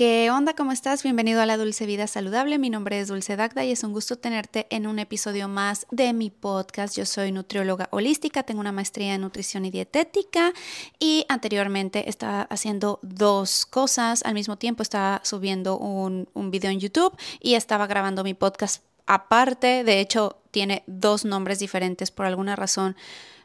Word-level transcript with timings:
¿Qué 0.00 0.30
onda? 0.30 0.54
¿Cómo 0.54 0.72
estás? 0.72 1.02
Bienvenido 1.02 1.42
a 1.42 1.44
la 1.44 1.58
Dulce 1.58 1.84
Vida 1.84 2.06
Saludable. 2.06 2.56
Mi 2.56 2.70
nombre 2.70 2.98
es 2.98 3.08
Dulce 3.08 3.36
Dagda 3.36 3.66
y 3.66 3.72
es 3.72 3.84
un 3.84 3.92
gusto 3.92 4.16
tenerte 4.16 4.66
en 4.70 4.86
un 4.86 4.98
episodio 4.98 5.46
más 5.46 5.86
de 5.90 6.14
mi 6.14 6.30
podcast. 6.30 6.96
Yo 6.96 7.04
soy 7.04 7.32
nutrióloga 7.32 7.86
holística, 7.92 8.42
tengo 8.42 8.60
una 8.60 8.72
maestría 8.72 9.14
en 9.14 9.20
nutrición 9.20 9.66
y 9.66 9.70
dietética 9.70 10.54
y 10.98 11.26
anteriormente 11.28 12.08
estaba 12.08 12.44
haciendo 12.44 12.98
dos 13.02 13.66
cosas. 13.66 14.22
Al 14.24 14.32
mismo 14.32 14.56
tiempo 14.56 14.82
estaba 14.82 15.20
subiendo 15.22 15.76
un, 15.76 16.30
un 16.32 16.50
video 16.50 16.70
en 16.70 16.80
YouTube 16.80 17.14
y 17.38 17.52
estaba 17.52 17.86
grabando 17.86 18.24
mi 18.24 18.32
podcast 18.32 18.82
aparte. 19.04 19.84
De 19.84 20.00
hecho, 20.00 20.38
tiene 20.50 20.82
dos 20.86 21.26
nombres 21.26 21.58
diferentes 21.58 22.10
por 22.10 22.24
alguna 22.24 22.56
razón. 22.56 22.96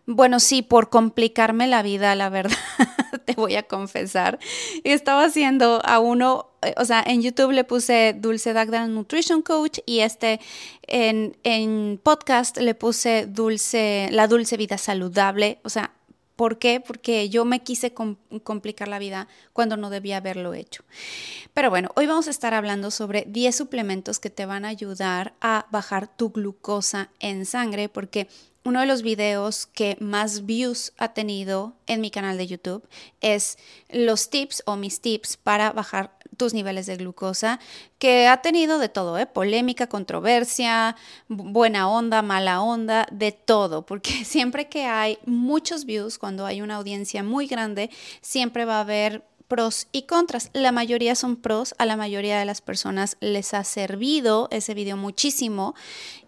Bueno, 0.08 0.40
sí, 0.40 0.62
por 0.62 0.90
complicarme 0.90 1.68
la 1.68 1.82
vida, 1.82 2.16
la 2.16 2.30
verdad. 2.30 2.58
te 3.26 3.34
voy 3.34 3.56
a 3.56 3.64
confesar. 3.64 4.40
Estaba 4.84 5.26
haciendo 5.26 5.82
a 5.84 6.00
uno, 6.00 6.52
eh, 6.62 6.74
o 6.78 6.86
sea, 6.86 7.04
en 7.06 7.22
YouTube 7.22 7.52
le 7.52 7.64
puse 7.64 8.16
Dulce 8.18 8.54
Dagda 8.54 8.88
Nutrition 8.88 9.42
Coach 9.42 9.80
y 9.86 10.00
este 10.00 10.40
en, 10.84 11.36
en 11.44 12.00
podcast 12.02 12.58
le 12.58 12.76
puse 12.76 13.26
Dulce, 13.28 14.10
la 14.12 14.28
Dulce 14.28 14.58
Vida 14.58 14.78
Saludable. 14.78 15.60
O 15.64 15.70
sea, 15.70 15.92
¿Por 16.36 16.60
qué? 16.60 16.82
Porque 16.86 17.30
yo 17.30 17.46
me 17.46 17.64
quise 17.64 17.94
complicar 17.94 18.90
la 18.90 19.00
vida 19.00 19.30
cuando 19.54 19.78
no 19.78 19.90
debía 19.90 20.18
haberlo 20.18 20.54
hecho. 20.54 20.84
Pero 21.54 21.70
bueno, 21.70 21.92
hoy 21.96 22.08
vamos 22.08 22.28
a 22.28 22.32
estar 22.32 22.54
hablando 22.54 22.92
sobre 22.92 23.24
10 23.26 23.56
suplementos 23.56 24.20
que 24.20 24.30
te 24.30 24.46
van 24.46 24.66
a 24.66 24.68
ayudar 24.68 25.34
a 25.40 25.66
bajar 25.72 26.14
tu 26.14 26.32
glucosa 26.32 27.10
en 27.20 27.46
sangre, 27.46 27.88
porque 27.88 28.28
uno 28.66 28.80
de 28.80 28.88
los 28.88 29.04
videos 29.04 29.68
que 29.68 29.96
más 30.02 30.46
views 30.46 30.92
ha 30.98 31.14
tenido 31.14 31.76
en 31.86 32.02
mi 32.02 32.10
canal 32.10 32.38
de 32.38 32.48
YouTube 32.48 32.84
es 33.22 33.58
los 33.90 34.32
tips 34.32 34.64
o 34.66 34.76
mis 34.76 35.02
tips 35.02 35.38
para 35.38 35.72
bajar 35.72 36.18
tus 36.36 36.54
niveles 36.54 36.88
de 36.88 36.98
glucosa, 36.98 37.60
que 38.00 38.28
ha 38.28 38.42
tenido 38.42 38.80
de 38.80 38.90
todo, 38.90 39.18
¿eh? 39.18 39.28
polémica, 39.28 39.88
controversia, 39.88 40.98
buena 41.30 41.88
onda, 41.88 42.24
mala 42.24 42.62
onda, 42.62 43.08
de 43.12 43.32
todo, 43.32 43.86
porque 43.86 44.12
siempre 44.26 44.68
que 44.68 44.86
hay 44.86 45.20
muchos 45.26 45.86
views, 45.86 46.18
cuando 46.18 46.46
hay 46.46 46.62
una 46.62 46.76
audiencia 46.76 47.24
muy 47.24 47.48
grande, 47.48 47.90
siempre 48.22 48.66
va 48.66 48.78
a 48.78 48.82
haber 48.82 49.24
pros 49.48 49.88
y 49.92 50.04
contras. 50.04 50.50
La 50.54 50.72
mayoría 50.72 51.16
son 51.16 51.36
pros, 51.36 51.76
a 51.78 51.86
la 51.86 51.96
mayoría 51.96 52.40
de 52.40 52.46
las 52.46 52.62
personas 52.62 53.18
les 53.20 53.54
ha 53.54 53.64
servido 53.64 54.48
ese 54.52 54.74
video 54.74 54.98
muchísimo 54.98 55.76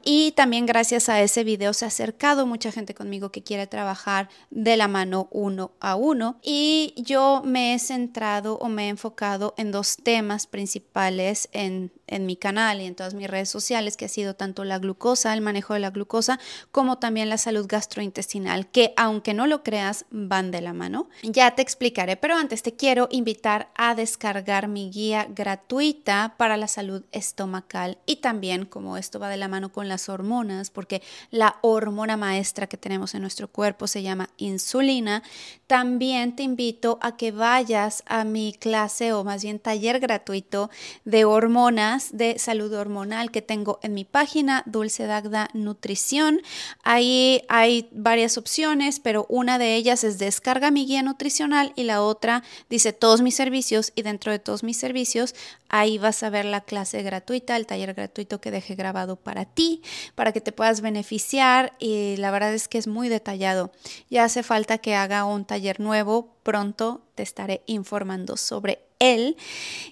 y 0.09 0.31
también 0.31 0.65
gracias 0.65 1.09
a 1.09 1.21
ese 1.21 1.43
video 1.43 1.73
se 1.73 1.83
ha 1.83 1.89
acercado 1.89 2.45
mucha 2.45 2.71
gente 2.71 2.93
conmigo 2.93 3.29
que 3.29 3.43
quiere 3.43 3.67
trabajar 3.67 4.29
de 4.51 4.77
la 4.77 4.87
mano 4.87 5.27
uno 5.31 5.73
a 5.81 5.97
uno. 5.97 6.39
Y 6.41 6.93
yo 6.95 7.41
me 7.43 7.73
he 7.73 7.79
centrado 7.79 8.57
o 8.59 8.69
me 8.69 8.85
he 8.85 8.87
enfocado 8.87 9.53
en 9.57 9.73
dos 9.73 9.97
temas 9.97 10.47
principales 10.47 11.49
en, 11.51 11.91
en 12.07 12.25
mi 12.25 12.37
canal 12.37 12.79
y 12.79 12.85
en 12.85 12.95
todas 12.95 13.15
mis 13.15 13.29
redes 13.29 13.49
sociales, 13.49 13.97
que 13.97 14.05
ha 14.05 14.07
sido 14.07 14.33
tanto 14.33 14.63
la 14.63 14.79
glucosa, 14.79 15.33
el 15.33 15.41
manejo 15.41 15.73
de 15.73 15.81
la 15.81 15.89
glucosa, 15.89 16.39
como 16.71 16.99
también 16.99 17.27
la 17.27 17.37
salud 17.37 17.65
gastrointestinal, 17.67 18.71
que 18.71 18.93
aunque 18.95 19.33
no 19.33 19.45
lo 19.45 19.61
creas, 19.61 20.05
van 20.09 20.51
de 20.51 20.61
la 20.61 20.71
mano. 20.71 21.09
Ya 21.21 21.53
te 21.53 21.61
explicaré, 21.61 22.15
pero 22.15 22.37
antes 22.37 22.63
te 22.63 22.77
quiero 22.77 23.09
invitar 23.11 23.71
a 23.75 23.93
descargar 23.93 24.69
mi 24.69 24.89
guía 24.89 25.27
gratuita 25.29 26.35
para 26.37 26.55
la 26.55 26.69
salud 26.69 27.03
estomacal 27.11 27.97
y 28.05 28.17
también 28.17 28.65
como 28.65 28.95
esto 28.95 29.19
va 29.19 29.27
de 29.27 29.35
la 29.35 29.49
mano 29.49 29.73
con 29.73 29.89
la 29.89 29.96
hormonas, 30.09 30.69
porque 30.69 31.01
la 31.31 31.57
hormona 31.61 32.17
maestra 32.17 32.67
que 32.67 32.77
tenemos 32.77 33.15
en 33.15 33.21
nuestro 33.21 33.47
cuerpo 33.47 33.87
se 33.87 34.03
llama 34.03 34.29
insulina, 34.37 35.23
también 35.67 36.35
te 36.35 36.43
invito 36.43 36.97
a 37.01 37.17
que 37.17 37.31
vayas 37.31 38.03
a 38.05 38.23
mi 38.23 38.53
clase 38.53 39.13
o 39.13 39.23
más 39.23 39.43
bien 39.43 39.59
taller 39.59 39.99
gratuito 39.99 40.69
de 41.05 41.25
hormonas, 41.25 42.15
de 42.15 42.39
salud 42.39 42.73
hormonal 42.73 43.31
que 43.31 43.41
tengo 43.41 43.79
en 43.83 43.93
mi 43.93 44.05
página 44.05 44.63
Dulce 44.65 45.05
Dagda 45.05 45.49
Nutrición. 45.53 46.41
Ahí 46.83 47.41
hay 47.49 47.89
varias 47.91 48.37
opciones, 48.37 48.99
pero 48.99 49.25
una 49.29 49.57
de 49.57 49.75
ellas 49.75 50.03
es 50.03 50.19
descarga 50.19 50.71
mi 50.71 50.85
guía 50.85 51.03
nutricional 51.03 51.73
y 51.75 51.83
la 51.83 52.01
otra 52.01 52.43
dice 52.69 52.93
todos 52.93 53.21
mis 53.21 53.35
servicios 53.35 53.91
y 53.95 54.03
dentro 54.03 54.31
de 54.31 54.39
todos 54.39 54.63
mis 54.63 54.77
servicios 54.77 55.35
ahí 55.69 55.97
vas 55.97 56.23
a 56.23 56.29
ver 56.29 56.45
la 56.45 56.61
clase 56.61 57.03
gratuita, 57.03 57.55
el 57.55 57.65
taller 57.65 57.93
gratuito 57.93 58.39
que 58.39 58.51
dejé 58.51 58.75
grabado 58.75 59.15
para 59.15 59.45
ti 59.45 59.81
para 60.15 60.31
que 60.31 60.41
te 60.41 60.51
puedas 60.51 60.81
beneficiar 60.81 61.73
y 61.79 62.17
la 62.17 62.31
verdad 62.31 62.53
es 62.53 62.67
que 62.67 62.77
es 62.77 62.87
muy 62.87 63.09
detallado. 63.09 63.71
Ya 64.09 64.23
hace 64.23 64.43
falta 64.43 64.77
que 64.77 64.95
haga 64.95 65.25
un 65.25 65.45
taller 65.45 65.79
nuevo, 65.79 66.35
pronto 66.43 67.05
te 67.15 67.23
estaré 67.23 67.63
informando 67.65 68.37
sobre 68.37 68.85
él. 68.99 69.37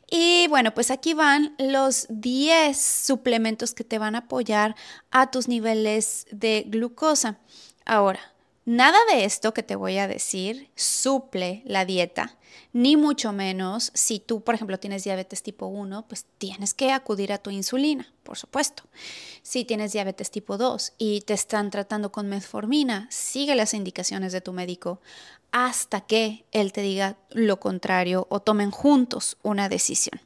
Y 0.10 0.48
bueno, 0.48 0.74
pues 0.74 0.92
aquí 0.92 1.14
van 1.14 1.56
los 1.58 2.08
10 2.10 2.78
suplementos 2.78 3.74
que 3.74 3.84
te 3.84 4.00
van 4.00 4.16
a 4.16 4.20
apoyar 4.20 4.76
a 5.12 5.32
tus 5.32 5.48
niveles 5.48 6.28
de 6.32 6.66
glucosa. 6.68 7.40
Ahora, 7.86 8.35
Nada 8.66 8.98
de 9.12 9.26
esto 9.26 9.54
que 9.54 9.62
te 9.62 9.76
voy 9.76 10.00
a 10.00 10.08
decir 10.08 10.72
suple 10.76 11.62
la 11.66 11.86
dieta, 11.86 12.36
ni 12.74 12.98
mucho 12.98 13.32
menos 13.32 13.92
si 13.94 14.20
tú, 14.20 14.42
por 14.42 14.56
ejemplo, 14.56 14.80
tienes 14.80 15.04
diabetes 15.04 15.44
tipo 15.44 15.68
1, 15.68 16.08
pues 16.08 16.26
tienes 16.40 16.74
que 16.74 16.92
acudir 16.92 17.32
a 17.32 17.38
tu 17.38 17.52
insulina, 17.52 18.12
por 18.24 18.38
supuesto. 18.38 18.82
Si 19.44 19.66
tienes 19.66 19.94
diabetes 19.94 20.32
tipo 20.32 20.58
2 20.58 20.94
y 20.98 21.22
te 21.22 21.36
están 21.36 21.70
tratando 21.70 22.12
con 22.12 22.28
metformina, 22.28 23.08
sigue 23.12 23.54
las 23.54 23.76
indicaciones 23.76 24.32
de 24.32 24.42
tu 24.42 24.52
médico 24.52 25.00
hasta 25.52 26.02
que 26.02 26.46
él 26.52 26.74
te 26.74 26.82
diga 26.82 27.18
lo 27.30 27.60
contrario 27.60 28.26
o 28.32 28.40
tomen 28.40 28.72
juntos 28.72 29.38
una 29.44 29.70
decisión. 29.70 30.20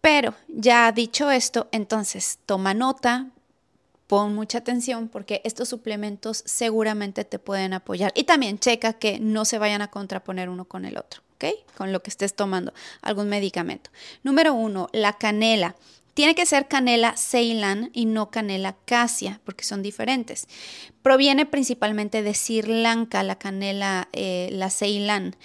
Pero 0.00 0.34
ya 0.48 0.90
dicho 0.90 1.30
esto, 1.30 1.68
entonces 1.70 2.40
toma 2.44 2.74
nota, 2.74 3.28
pon 4.10 4.34
mucha 4.34 4.58
atención 4.58 5.06
porque 5.06 5.40
estos 5.44 5.68
suplementos 5.68 6.42
seguramente 6.44 7.24
te 7.24 7.38
pueden 7.38 7.72
apoyar. 7.74 8.10
Y 8.16 8.24
también 8.24 8.58
checa 8.58 8.94
que 8.94 9.20
no 9.20 9.44
se 9.44 9.60
vayan 9.60 9.82
a 9.82 9.90
contraponer 9.92 10.48
uno 10.48 10.64
con 10.64 10.84
el 10.84 10.98
otro, 10.98 11.22
¿ok? 11.36 11.44
Con 11.76 11.92
lo 11.92 12.02
que 12.02 12.10
estés 12.10 12.34
tomando, 12.34 12.74
algún 13.02 13.28
medicamento. 13.28 13.90
Número 14.24 14.52
uno, 14.52 14.88
la 14.92 15.12
canela. 15.12 15.76
Tiene 16.14 16.34
que 16.34 16.44
ser 16.44 16.66
canela 16.66 17.14
Ceylan 17.16 17.90
y 17.92 18.06
no 18.06 18.32
canela 18.32 18.74
Casia, 18.84 19.40
porque 19.44 19.62
son 19.62 19.80
diferentes. 19.80 20.48
Proviene 21.02 21.46
principalmente 21.46 22.24
de 22.24 22.34
Sri 22.34 22.62
Lanka, 22.62 23.22
la 23.22 23.38
canela, 23.38 24.08
eh, 24.12 24.48
la 24.50 24.70
Ceylan. 24.70 25.36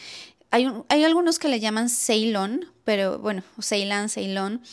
Hay, 0.49 0.67
hay, 0.89 1.03
algunos 1.03 1.37
que 1.37 1.49
le 1.49 1.59
llaman 1.59 1.87
Ceylon, 1.87 2.65
pero 2.83 3.19
bueno, 3.19 3.43
Ceylan, 3.61 4.09
Ceylon 4.09 4.63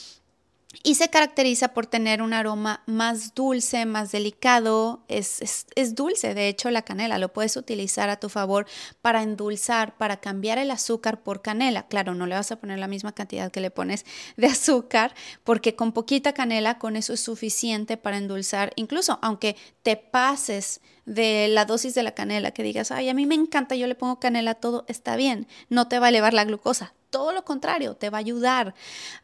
y 0.82 0.94
se 0.94 1.10
caracteriza 1.10 1.68
por 1.68 1.86
tener 1.86 2.22
un 2.22 2.32
aroma 2.32 2.82
más 2.86 3.34
dulce, 3.34 3.84
más 3.84 4.10
delicado. 4.10 5.04
Es, 5.08 5.66
es, 5.74 5.94
dulce, 5.94 6.34
de 6.34 6.48
hecho, 6.48 6.70
la 6.70 6.82
canela. 6.82 7.18
Lo 7.18 7.32
puedes 7.32 7.56
utilizar 7.56 8.08
a 8.08 8.18
tu 8.18 8.28
favor 8.28 8.66
para 9.02 9.22
endulzar, 9.22 9.96
para 9.96 10.18
cambiar 10.18 10.58
el 10.58 10.70
azúcar 10.70 11.22
por 11.22 11.42
canela. 11.42 11.86
Claro, 11.88 12.14
no 12.14 12.26
le 12.26 12.34
vas 12.34 12.50
a 12.52 12.56
poner 12.56 12.78
la 12.78 12.88
misma 12.88 13.12
cantidad 13.12 13.50
que 13.50 13.60
le 13.60 13.70
pones 13.70 14.06
de 14.36 14.46
azúcar, 14.46 15.14
porque 15.44 15.76
con 15.76 15.92
poquita 15.92 16.32
canela, 16.32 16.78
con 16.78 16.96
eso 16.96 17.12
es 17.12 17.20
suficiente 17.20 17.96
para 17.96 18.16
endulzar. 18.16 18.72
Incluso 18.76 19.18
aunque 19.22 19.56
te 19.82 19.96
pases 19.96 20.80
de 21.04 21.48
la 21.48 21.64
dosis 21.64 21.94
de 21.94 22.02
la 22.02 22.12
canela, 22.12 22.52
que 22.52 22.62
digas, 22.62 22.90
ay, 22.92 23.08
a 23.08 23.14
mí 23.14 23.26
me 23.26 23.34
encanta, 23.34 23.74
yo 23.74 23.86
le 23.86 23.94
pongo 23.94 24.20
canela 24.20 24.54
todo, 24.54 24.84
está 24.88 25.16
bien, 25.16 25.48
no 25.68 25.88
te 25.88 25.98
va 25.98 26.06
a 26.06 26.08
elevar 26.10 26.32
la 26.32 26.44
glucosa, 26.44 26.94
todo 27.12 27.32
lo 27.32 27.44
contrario, 27.44 27.94
te 27.94 28.10
va 28.10 28.18
a 28.18 28.20
ayudar 28.20 28.74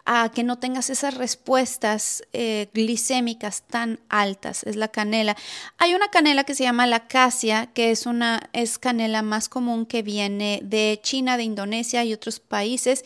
a 0.04 0.30
que 0.32 0.44
no 0.44 0.58
tengas 0.58 0.90
esas 0.90 1.14
respuestas 1.14 2.22
eh, 2.32 2.68
glicémicas 2.74 3.62
tan 3.62 3.98
altas. 4.10 4.62
Es 4.62 4.76
la 4.76 4.88
canela. 4.88 5.36
Hay 5.78 5.94
una 5.94 6.08
canela 6.08 6.44
que 6.44 6.54
se 6.54 6.64
llama 6.64 6.86
la 6.86 6.96
acacia, 6.96 7.70
que 7.72 7.90
es 7.90 8.06
una 8.06 8.50
es 8.52 8.78
canela 8.78 9.22
más 9.22 9.48
común 9.48 9.86
que 9.86 10.02
viene 10.02 10.60
de 10.62 11.00
China, 11.02 11.36
de 11.38 11.44
Indonesia 11.44 12.04
y 12.04 12.12
otros 12.12 12.38
países 12.38 13.04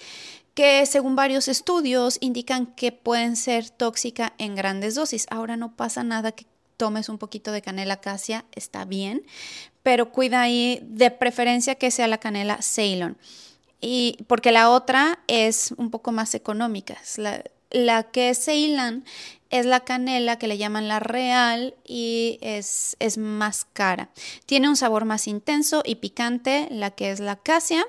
que 0.54 0.84
según 0.84 1.16
varios 1.16 1.48
estudios 1.48 2.19
indican 2.21 2.66
que 2.66 2.92
pueden 2.92 3.36
ser 3.36 3.71
tóxica 3.71 4.34
en 4.36 4.54
grandes 4.54 4.97
dosis. 4.97 5.27
Ahora 5.30 5.56
no 5.56 5.77
pasa 5.77 6.03
nada 6.03 6.33
que 6.33 6.45
tomes 6.77 7.09
un 7.09 7.18
poquito 7.18 7.53
de 7.53 7.62
canela 7.62 7.95
acacia, 7.95 8.45
está 8.53 8.84
bien, 8.84 9.22
pero 9.83 10.10
cuida 10.10 10.42
ahí 10.42 10.80
de 10.83 11.10
preferencia 11.12 11.77
que 11.77 11.92
sea 11.92 12.09
la 12.09 12.18
canela 12.18 12.60
Ceylon. 12.60 13.16
Y 13.82 14.16
porque 14.28 14.52
la 14.52 14.70
otra 14.70 15.18
es 15.26 15.74
un 15.76 15.90
poco 15.90 16.12
más 16.12 16.34
económica. 16.34 16.96
la, 17.18 17.42
la 17.70 18.04
que 18.04 18.30
es 18.30 18.44
Ceylon 18.44 19.04
es 19.50 19.66
la 19.66 19.80
canela 19.80 20.38
que 20.38 20.46
le 20.46 20.56
llaman 20.56 20.88
la 20.88 20.98
real 20.98 21.74
y 21.84 22.38
es, 22.40 22.96
es, 23.00 23.18
más 23.18 23.66
cara. 23.72 24.08
Tiene 24.46 24.68
un 24.68 24.76
sabor 24.76 25.04
más 25.04 25.28
intenso 25.28 25.82
y 25.84 25.96
picante, 25.96 26.68
la 26.70 26.90
que 26.90 27.10
es 27.10 27.20
la 27.20 27.32
acacia. 27.32 27.84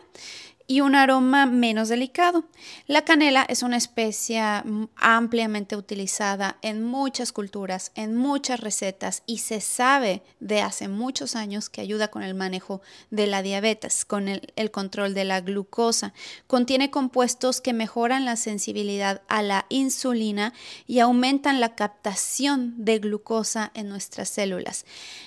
Y 0.67 0.81
un 0.81 0.95
aroma 0.95 1.45
menos 1.45 1.89
delicado. 1.89 2.45
La 2.87 3.03
canela 3.03 3.45
es 3.47 3.63
una 3.63 3.77
especia 3.77 4.63
ampliamente 4.95 5.75
utilizada 5.75 6.57
en 6.61 6.83
muchas 6.83 7.31
culturas, 7.31 7.91
en 7.95 8.15
muchas 8.15 8.59
recetas 8.59 9.23
y 9.25 9.39
se 9.39 9.61
sabe 9.61 10.23
de 10.39 10.61
hace 10.61 10.87
muchos 10.87 11.35
años 11.35 11.69
que 11.69 11.81
ayuda 11.81 12.09
con 12.09 12.23
el 12.23 12.33
manejo 12.33 12.81
de 13.11 13.27
la 13.27 13.41
diabetes, 13.41 14.05
con 14.05 14.27
el, 14.27 14.53
el 14.55 14.71
control 14.71 15.13
de 15.13 15.25
la 15.25 15.41
glucosa. 15.41 16.13
Contiene 16.47 16.91
compuestos 16.91 17.61
que 17.61 17.73
mejoran 17.73 18.25
la 18.25 18.37
sensibilidad 18.37 19.21
a 19.27 19.41
la 19.41 19.65
insulina 19.69 20.53
y 20.87 20.99
aumentan 20.99 21.59
la 21.59 21.75
captación 21.75 22.73
de 22.77 22.99
glucosa 22.99 23.71
en 23.73 23.89
nuestras 23.89 24.29
células. 24.29 24.85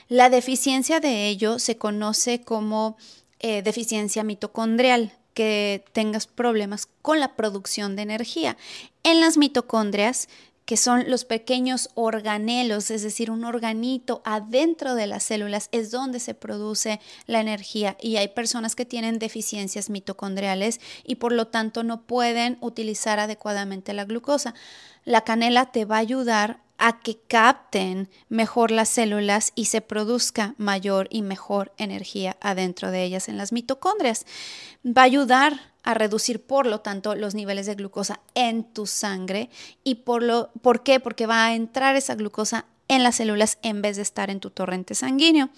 La 0.08 0.30
deficiencia 0.30 1.00
de 1.00 1.28
ello 1.28 1.58
se 1.58 1.76
conoce 1.76 2.40
como 2.40 2.96
eh, 3.38 3.60
deficiencia 3.62 4.24
mitocondrial 4.24 5.12
que 5.36 5.84
tengas 5.92 6.26
problemas 6.26 6.88
con 7.02 7.20
la 7.20 7.36
producción 7.36 7.94
de 7.94 8.00
energía. 8.00 8.56
En 9.02 9.20
las 9.20 9.36
mitocondrias, 9.36 10.30
que 10.64 10.78
son 10.78 11.10
los 11.10 11.26
pequeños 11.26 11.90
organelos, 11.94 12.90
es 12.90 13.02
decir, 13.02 13.30
un 13.30 13.44
organito 13.44 14.22
adentro 14.24 14.94
de 14.94 15.06
las 15.06 15.24
células, 15.24 15.68
es 15.72 15.90
donde 15.90 16.20
se 16.20 16.32
produce 16.32 17.00
la 17.26 17.42
energía. 17.42 17.98
Y 18.00 18.16
hay 18.16 18.28
personas 18.28 18.74
que 18.74 18.86
tienen 18.86 19.18
deficiencias 19.18 19.90
mitocondriales 19.90 20.80
y 21.04 21.16
por 21.16 21.32
lo 21.32 21.48
tanto 21.48 21.82
no 21.82 22.06
pueden 22.06 22.56
utilizar 22.62 23.20
adecuadamente 23.20 23.92
la 23.92 24.06
glucosa. 24.06 24.54
La 25.04 25.20
canela 25.20 25.66
te 25.70 25.84
va 25.84 25.96
a 25.96 26.00
ayudar 26.00 26.60
a 26.78 27.00
que 27.00 27.18
capten 27.18 28.08
mejor 28.28 28.70
las 28.70 28.88
células 28.88 29.52
y 29.54 29.66
se 29.66 29.80
produzca 29.80 30.54
mayor 30.58 31.08
y 31.10 31.22
mejor 31.22 31.72
energía 31.78 32.36
adentro 32.40 32.90
de 32.90 33.04
ellas 33.04 33.28
en 33.28 33.38
las 33.38 33.52
mitocondrias. 33.52 34.26
Va 34.84 35.02
a 35.02 35.06
ayudar 35.06 35.72
a 35.82 35.94
reducir, 35.94 36.42
por 36.42 36.66
lo 36.66 36.80
tanto, 36.80 37.14
los 37.14 37.34
niveles 37.34 37.66
de 37.66 37.76
glucosa 37.76 38.20
en 38.34 38.64
tu 38.64 38.86
sangre. 38.86 39.50
¿Y 39.84 39.96
por, 39.96 40.22
lo, 40.22 40.50
por 40.60 40.82
qué? 40.82 40.98
Porque 40.98 41.26
va 41.26 41.46
a 41.46 41.54
entrar 41.54 41.94
esa 41.94 42.16
glucosa 42.16 42.66
en 42.88 43.02
las 43.02 43.16
células 43.16 43.58
en 43.62 43.82
vez 43.82 43.96
de 43.96 44.02
estar 44.02 44.28
en 44.28 44.40
tu 44.40 44.50
torrente 44.50 44.94
sanguíneo. 44.94 45.48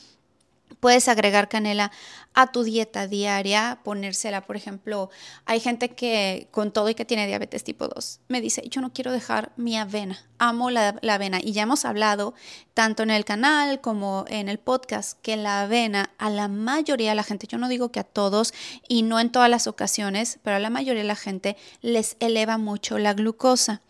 Puedes 0.81 1.09
agregar 1.09 1.49
canela 1.49 1.91
a 2.35 2.53
tu 2.53 2.63
dieta 2.63 3.07
diaria, 3.07 3.81
ponérsela, 3.83 4.47
por 4.47 4.55
ejemplo, 4.57 5.11
hay 5.45 5.61
gente 5.61 5.89
que 5.91 6.49
con 6.51 6.73
todo 6.73 6.89
y 6.91 6.95
que 6.95 7.07
tiene 7.07 7.27
diabetes 7.27 7.65
tipo 7.65 7.89
2, 7.89 8.21
me 8.29 8.41
dice, 8.41 8.63
yo 8.69 8.81
no 8.81 8.93
quiero 8.93 9.11
dejar 9.11 9.53
mi 9.57 9.77
avena, 9.77 10.23
amo 10.39 10.71
la, 10.71 10.99
avena. 11.09 11.41
Y 11.43 11.53
ya 11.53 11.63
hemos 11.63 11.85
hablado 11.85 12.35
tanto 12.75 13.03
en 13.03 13.11
el 13.11 13.25
canal 13.25 13.81
como 13.81 14.25
en 14.29 14.49
el 14.49 14.59
podcast 14.59 15.19
que 15.23 15.37
la 15.37 15.63
avena 15.63 16.11
a 16.19 16.31
la 16.31 16.49
mayoría 16.49 17.11
de 17.11 17.17
la 17.17 17.25
gente, 17.25 17.47
yo 17.47 17.59
no 17.59 17.69
digo 17.69 17.91
que 17.91 18.01
a 18.01 18.05
todos 18.05 18.55
y 18.89 19.03
no 19.03 19.21
en 19.21 19.31
todas 19.31 19.51
las 19.51 19.67
ocasiones, 19.67 20.39
pero 20.43 20.57
a 20.57 20.61
la 20.61 20.71
mayoría 20.71 21.03
de 21.03 21.09
la 21.09 21.17
gente 21.17 21.57
les 21.83 22.17
eleva 22.21 22.59
mucho 22.59 22.99
la 22.99 23.15
glucosa. 23.15 23.83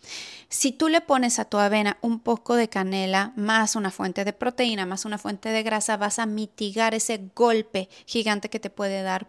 Si 0.51 0.71
tú 0.71 0.89
le 0.89 1.01
pones 1.01 1.37
a 1.37 1.45
tu 1.45 1.59
avena 1.59 1.97
un 2.01 2.19
poco 2.19 2.55
de 2.55 2.69
canela, 2.69 3.33
más 3.35 3.75
una 3.75 3.91
fuente 3.91 4.25
de 4.25 4.33
proteína, 4.33 4.87
más 4.87 5.05
una 5.05 5.19
fuente 5.19 5.49
de 5.49 5.61
grasa, 5.61 5.95
vas 5.95 6.17
a 6.17 6.25
mitigar 6.25 6.95
ese 6.95 7.29
golpe 7.35 7.87
gigante 8.07 8.49
que 8.49 8.59
te 8.59 8.71
puede 8.71 9.03
dar 9.03 9.27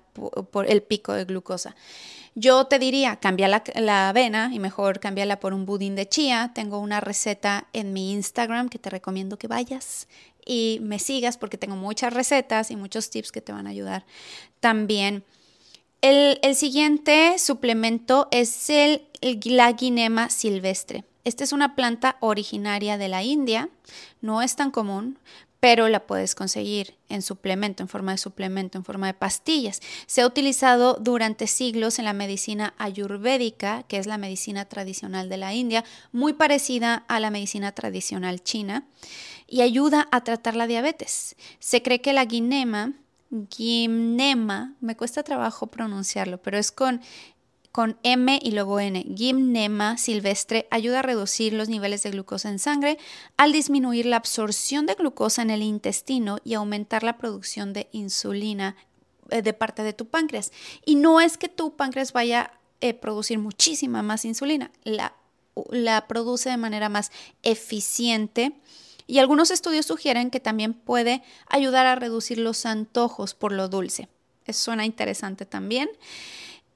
por, 0.50 0.70
el 0.70 0.82
pico 0.82 1.12
de 1.12 1.26
glucosa. 1.26 1.76
Yo 2.34 2.66
te 2.66 2.78
diría, 2.78 3.16
cambia 3.16 3.48
la, 3.48 4.08
avena 4.08 4.50
y 4.52 4.60
mejor 4.60 5.00
cámbiala 5.00 5.40
por 5.40 5.52
un 5.52 5.66
budín 5.66 5.96
de 5.96 6.08
chía. 6.08 6.52
Tengo 6.54 6.78
una 6.78 7.00
receta 7.00 7.66
en 7.72 7.92
mi 7.92 8.12
Instagram 8.12 8.68
que 8.68 8.78
te 8.78 8.88
recomiendo 8.88 9.36
que 9.36 9.48
vayas 9.48 10.06
y 10.46 10.78
me 10.82 10.98
sigas 10.98 11.36
porque 11.36 11.58
tengo 11.58 11.76
muchas 11.76 12.12
recetas 12.12 12.70
y 12.70 12.76
muchos 12.76 13.10
tips 13.10 13.32
que 13.32 13.40
te 13.40 13.52
van 13.52 13.66
a 13.66 13.70
ayudar 13.70 14.04
también. 14.60 15.24
El, 16.02 16.38
siguiente 16.54 17.38
suplemento 17.38 18.28
es 18.30 18.70
el, 18.70 19.06
la 19.44 19.72
guinema 19.72 20.30
silvestre. 20.30 21.04
Esta 21.24 21.44
es 21.44 21.52
una 21.52 21.74
planta 21.74 22.16
originaria 22.20 22.96
de 22.96 23.08
la 23.08 23.22
India, 23.22 23.68
no 24.22 24.40
es 24.40 24.56
tan 24.56 24.70
común, 24.70 25.18
pero 25.60 25.88
la 25.88 26.06
puedes 26.06 26.34
conseguir 26.34 26.96
en 27.10 27.20
suplemento, 27.20 27.82
en 27.82 27.88
forma 27.88 28.12
de 28.12 28.18
suplemento, 28.18 28.78
en 28.78 28.84
forma 28.84 29.06
de 29.06 29.14
pastillas. 29.14 29.80
Se 30.06 30.22
ha 30.22 30.26
utilizado 30.26 30.94
durante 30.94 31.46
siglos 31.46 31.98
en 31.98 32.06
la 32.06 32.14
medicina 32.14 32.74
ayurvédica, 32.78 33.82
que 33.84 33.98
es 33.98 34.06
la 34.06 34.18
medicina 34.18 34.64
tradicional 34.64 35.28
de 35.28 35.36
la 35.36 35.54
India, 35.54 35.84
muy 36.12 36.32
parecida 36.32 37.04
a 37.08 37.20
la 37.20 37.30
medicina 37.30 37.72
tradicional 37.72 38.42
china, 38.42 38.86
y 39.46 39.60
ayuda 39.60 40.08
a 40.12 40.22
tratar 40.24 40.56
la 40.56 40.66
diabetes. 40.66 41.36
Se 41.58 41.82
cree 41.82 42.00
que 42.00 42.14
la 42.14 42.24
guinema, 42.24 42.94
guinema, 43.30 44.74
me 44.80 44.96
cuesta 44.96 45.22
trabajo 45.22 45.66
pronunciarlo, 45.66 46.40
pero 46.40 46.56
es 46.56 46.72
con 46.72 47.00
con 47.72 47.98
M 48.02 48.38
y 48.42 48.50
luego 48.50 48.80
N. 48.80 49.04
Gimnema 49.16 49.96
silvestre 49.96 50.66
ayuda 50.70 51.00
a 51.00 51.02
reducir 51.02 51.52
los 51.52 51.68
niveles 51.68 52.02
de 52.02 52.10
glucosa 52.10 52.48
en 52.48 52.58
sangre 52.58 52.98
al 53.36 53.52
disminuir 53.52 54.06
la 54.06 54.16
absorción 54.16 54.86
de 54.86 54.94
glucosa 54.94 55.42
en 55.42 55.50
el 55.50 55.62
intestino 55.62 56.38
y 56.44 56.54
aumentar 56.54 57.02
la 57.02 57.16
producción 57.16 57.72
de 57.72 57.88
insulina 57.92 58.76
eh, 59.30 59.42
de 59.42 59.52
parte 59.52 59.82
de 59.82 59.92
tu 59.92 60.06
páncreas. 60.06 60.52
Y 60.84 60.96
no 60.96 61.20
es 61.20 61.36
que 61.36 61.48
tu 61.48 61.76
páncreas 61.76 62.12
vaya 62.12 62.42
a 62.42 62.52
eh, 62.80 62.94
producir 62.94 63.38
muchísima 63.38 64.02
más 64.02 64.24
insulina, 64.24 64.72
la, 64.82 65.14
la 65.70 66.08
produce 66.08 66.50
de 66.50 66.56
manera 66.56 66.88
más 66.88 67.12
eficiente. 67.42 68.52
Y 69.06 69.18
algunos 69.18 69.50
estudios 69.50 69.86
sugieren 69.86 70.30
que 70.30 70.40
también 70.40 70.72
puede 70.72 71.22
ayudar 71.48 71.86
a 71.86 71.96
reducir 71.96 72.38
los 72.38 72.66
antojos 72.66 73.34
por 73.34 73.52
lo 73.52 73.68
dulce. 73.68 74.08
Eso 74.46 74.64
suena 74.64 74.84
interesante 74.84 75.46
también. 75.46 75.88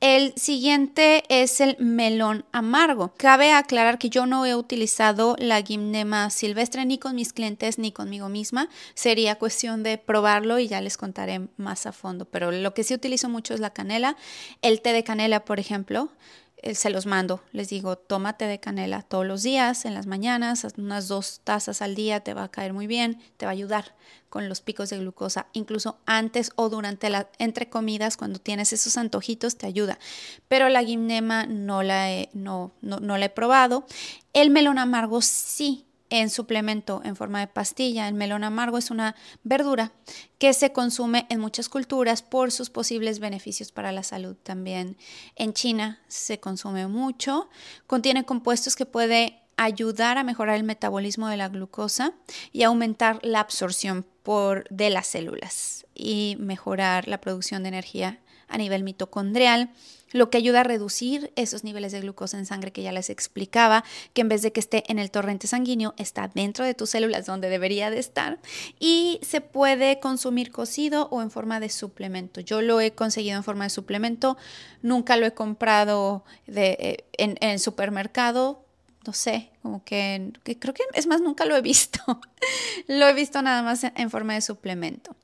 El 0.06 0.34
siguiente 0.36 1.24
es 1.30 1.62
el 1.62 1.78
melón 1.78 2.44
amargo. 2.52 3.14
Cabe 3.16 3.52
aclarar 3.54 3.96
que 3.96 4.10
yo 4.10 4.26
no 4.26 4.44
he 4.44 4.54
utilizado 4.54 5.34
la 5.38 5.62
gimnema 5.62 6.28
silvestre 6.28 6.84
ni 6.84 6.98
con 6.98 7.14
mis 7.14 7.32
clientes 7.32 7.78
ni 7.78 7.90
conmigo 7.90 8.28
misma. 8.28 8.68
Sería 8.92 9.38
cuestión 9.38 9.82
de 9.82 9.96
probarlo 9.96 10.58
y 10.58 10.68
ya 10.68 10.82
les 10.82 10.98
contaré 10.98 11.48
más 11.56 11.86
a 11.86 11.92
fondo. 11.92 12.26
Pero 12.26 12.52
lo 12.52 12.74
que 12.74 12.84
sí 12.84 12.92
utilizo 12.92 13.30
mucho 13.30 13.54
es 13.54 13.60
la 13.60 13.70
canela. 13.70 14.18
El 14.60 14.82
té 14.82 14.92
de 14.92 15.04
canela, 15.04 15.46
por 15.46 15.58
ejemplo, 15.58 16.10
se 16.72 16.88
los 16.90 17.04
mando. 17.04 17.42
Les 17.52 17.68
digo, 17.68 17.96
tómate 17.96 18.46
de 18.46 18.58
canela 18.58 19.02
todos 19.02 19.26
los 19.26 19.42
días, 19.42 19.84
en 19.84 19.92
las 19.94 20.06
mañanas, 20.06 20.66
unas 20.78 21.08
dos 21.08 21.40
tazas 21.44 21.82
al 21.82 21.94
día, 21.94 22.20
te 22.20 22.32
va 22.32 22.44
a 22.44 22.50
caer 22.50 22.72
muy 22.72 22.86
bien, 22.86 23.20
te 23.36 23.44
va 23.44 23.50
a 23.50 23.52
ayudar 23.52 23.94
con 24.30 24.48
los 24.48 24.62
picos 24.62 24.90
de 24.90 24.98
glucosa, 24.98 25.46
incluso 25.52 25.98
antes 26.06 26.50
o 26.56 26.68
durante 26.68 27.10
la 27.10 27.28
entre 27.38 27.68
comidas, 27.68 28.16
cuando 28.16 28.38
tienes 28.38 28.72
esos 28.72 28.96
antojitos, 28.96 29.56
te 29.56 29.66
ayuda. 29.66 29.98
Pero 30.48 30.68
la 30.68 30.82
guinema 30.82 31.46
no 31.46 31.82
la 31.82 32.10
he, 32.10 32.30
no, 32.32 32.72
no, 32.80 32.98
no 32.98 33.18
la 33.18 33.26
he 33.26 33.30
probado. 33.30 33.86
El 34.32 34.50
melón 34.50 34.78
amargo 34.78 35.20
sí 35.22 35.84
en 36.14 36.30
suplemento 36.30 37.02
en 37.04 37.16
forma 37.16 37.40
de 37.40 37.48
pastilla. 37.48 38.06
El 38.06 38.14
melón 38.14 38.44
amargo 38.44 38.78
es 38.78 38.92
una 38.92 39.16
verdura 39.42 39.90
que 40.38 40.52
se 40.52 40.72
consume 40.72 41.26
en 41.28 41.40
muchas 41.40 41.68
culturas 41.68 42.22
por 42.22 42.52
sus 42.52 42.70
posibles 42.70 43.18
beneficios 43.18 43.72
para 43.72 43.90
la 43.90 44.04
salud 44.04 44.36
también. 44.40 44.96
En 45.34 45.52
China 45.52 45.98
se 46.06 46.38
consume 46.38 46.86
mucho. 46.86 47.48
Contiene 47.88 48.24
compuestos 48.24 48.76
que 48.76 48.86
puede 48.86 49.40
ayudar 49.56 50.16
a 50.16 50.24
mejorar 50.24 50.54
el 50.54 50.62
metabolismo 50.62 51.28
de 51.28 51.36
la 51.36 51.48
glucosa 51.48 52.12
y 52.52 52.62
aumentar 52.62 53.18
la 53.22 53.40
absorción 53.40 54.06
por, 54.22 54.68
de 54.70 54.90
las 54.90 55.08
células 55.08 55.84
y 55.96 56.36
mejorar 56.38 57.08
la 57.08 57.20
producción 57.20 57.64
de 57.64 57.70
energía 57.70 58.20
a 58.46 58.56
nivel 58.56 58.84
mitocondrial 58.84 59.70
lo 60.14 60.30
que 60.30 60.38
ayuda 60.38 60.60
a 60.60 60.62
reducir 60.62 61.32
esos 61.34 61.64
niveles 61.64 61.90
de 61.90 62.00
glucosa 62.00 62.38
en 62.38 62.46
sangre 62.46 62.70
que 62.70 62.82
ya 62.84 62.92
les 62.92 63.10
explicaba, 63.10 63.82
que 64.12 64.20
en 64.20 64.28
vez 64.28 64.42
de 64.42 64.52
que 64.52 64.60
esté 64.60 64.84
en 64.86 65.00
el 65.00 65.10
torrente 65.10 65.48
sanguíneo, 65.48 65.92
está 65.98 66.30
dentro 66.32 66.64
de 66.64 66.72
tus 66.72 66.90
células 66.90 67.26
donde 67.26 67.48
debería 67.48 67.90
de 67.90 67.98
estar 67.98 68.38
y 68.78 69.18
se 69.22 69.40
puede 69.40 69.98
consumir 69.98 70.52
cocido 70.52 71.08
o 71.10 71.20
en 71.20 71.32
forma 71.32 71.58
de 71.58 71.68
suplemento. 71.68 72.40
Yo 72.40 72.62
lo 72.62 72.80
he 72.80 72.92
conseguido 72.92 73.36
en 73.36 73.42
forma 73.42 73.64
de 73.64 73.70
suplemento, 73.70 74.36
nunca 74.82 75.16
lo 75.16 75.26
he 75.26 75.32
comprado 75.32 76.24
de, 76.46 76.76
eh, 76.78 77.04
en, 77.14 77.36
el 77.40 77.58
supermercado, 77.58 78.64
no 79.04 79.12
sé, 79.12 79.50
como 79.62 79.82
que, 79.82 80.30
creo 80.60 80.74
que 80.74 80.84
es 80.94 81.08
más, 81.08 81.22
nunca 81.22 81.44
lo 81.44 81.56
he 81.56 81.60
visto. 81.60 81.98
lo 82.86 83.08
he 83.08 83.14
visto 83.14 83.42
nada 83.42 83.62
más 83.62 83.82
en 83.82 84.10
forma 84.10 84.34
de 84.34 84.42
suplemento. 84.42 85.16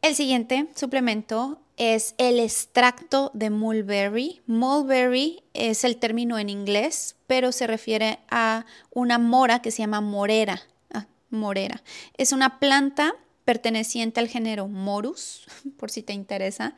El 0.00 0.14
siguiente 0.14 0.68
suplemento 0.76 1.60
es 1.82 2.14
el 2.18 2.38
extracto 2.38 3.30
de 3.34 3.50
mulberry. 3.50 4.40
Mulberry 4.46 5.42
es 5.52 5.82
el 5.82 5.96
término 5.96 6.38
en 6.38 6.48
inglés, 6.48 7.16
pero 7.26 7.50
se 7.50 7.66
refiere 7.66 8.20
a 8.30 8.66
una 8.90 9.18
mora 9.18 9.62
que 9.62 9.70
se 9.70 9.78
llama 9.78 10.00
morera. 10.00 10.62
Ah, 10.92 11.06
morera. 11.30 11.82
Es 12.16 12.32
una 12.32 12.60
planta 12.60 13.14
perteneciente 13.44 14.20
al 14.20 14.28
género 14.28 14.68
Morus, 14.68 15.46
por 15.76 15.90
si 15.90 16.02
te 16.02 16.12
interesa 16.12 16.76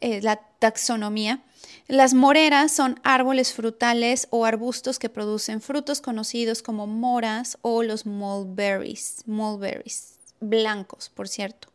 la 0.00 0.36
taxonomía. 0.58 1.42
Las 1.86 2.14
moreras 2.14 2.72
son 2.72 3.00
árboles 3.02 3.52
frutales 3.52 4.28
o 4.30 4.46
arbustos 4.46 4.98
que 4.98 5.08
producen 5.08 5.60
frutos 5.60 6.00
conocidos 6.00 6.62
como 6.62 6.86
moras 6.86 7.58
o 7.62 7.82
los 7.82 8.06
mulberries, 8.06 9.24
mulberries 9.26 10.18
blancos, 10.40 11.10
por 11.10 11.28
cierto. 11.28 11.68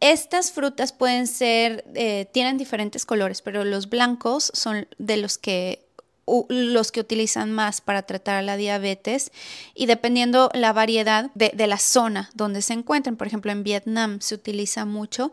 Estas 0.00 0.52
frutas 0.52 0.92
pueden 0.92 1.26
ser, 1.26 1.84
eh, 1.94 2.26
tienen 2.32 2.58
diferentes 2.58 3.06
colores, 3.06 3.42
pero 3.42 3.64
los 3.64 3.88
blancos 3.88 4.50
son 4.54 4.86
de 4.98 5.16
los 5.16 5.38
que 5.38 5.80
los 6.48 6.90
que 6.90 7.00
utilizan 7.00 7.52
más 7.52 7.82
para 7.82 8.00
tratar 8.02 8.42
la 8.44 8.56
diabetes 8.56 9.30
y 9.74 9.84
dependiendo 9.84 10.50
la 10.54 10.72
variedad 10.72 11.30
de, 11.34 11.50
de, 11.54 11.66
la 11.66 11.76
zona 11.76 12.30
donde 12.32 12.62
se 12.62 12.72
encuentren, 12.72 13.16
por 13.16 13.26
ejemplo 13.26 13.52
en 13.52 13.62
Vietnam 13.62 14.20
se 14.20 14.34
utiliza 14.34 14.86
mucho. 14.86 15.32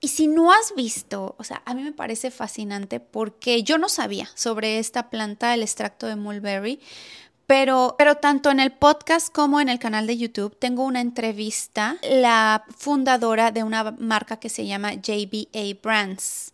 Y 0.00 0.08
si 0.08 0.28
no 0.28 0.52
has 0.52 0.74
visto, 0.76 1.34
o 1.38 1.44
sea, 1.44 1.62
a 1.64 1.74
mí 1.74 1.82
me 1.82 1.92
parece 1.92 2.30
fascinante 2.30 3.00
porque 3.00 3.64
yo 3.64 3.78
no 3.78 3.88
sabía 3.88 4.30
sobre 4.34 4.78
esta 4.78 5.10
planta, 5.10 5.54
el 5.54 5.62
extracto 5.62 6.06
de 6.06 6.14
mulberry, 6.14 6.78
pero, 7.48 7.94
pero 7.96 8.16
tanto 8.16 8.50
en 8.50 8.60
el 8.60 8.72
podcast 8.72 9.32
como 9.32 9.58
en 9.58 9.70
el 9.70 9.78
canal 9.78 10.06
de 10.06 10.18
YouTube 10.18 10.54
tengo 10.58 10.84
una 10.84 11.00
entrevista, 11.00 11.96
la 12.02 12.62
fundadora 12.76 13.52
de 13.52 13.62
una 13.62 13.90
marca 13.92 14.38
que 14.38 14.50
se 14.50 14.66
llama 14.66 14.92
JBA 14.92 15.78
Brands. 15.82 16.52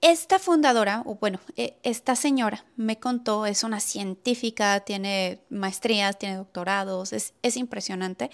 Esta 0.00 0.38
fundadora, 0.38 1.02
o 1.04 1.16
bueno, 1.16 1.40
e, 1.56 1.76
esta 1.82 2.16
señora 2.16 2.64
me 2.76 2.98
contó, 2.98 3.44
es 3.44 3.64
una 3.64 3.80
científica, 3.80 4.80
tiene 4.80 5.40
maestrías, 5.50 6.18
tiene 6.18 6.36
doctorados, 6.36 7.12
es, 7.12 7.56
impresionante. 7.58 8.30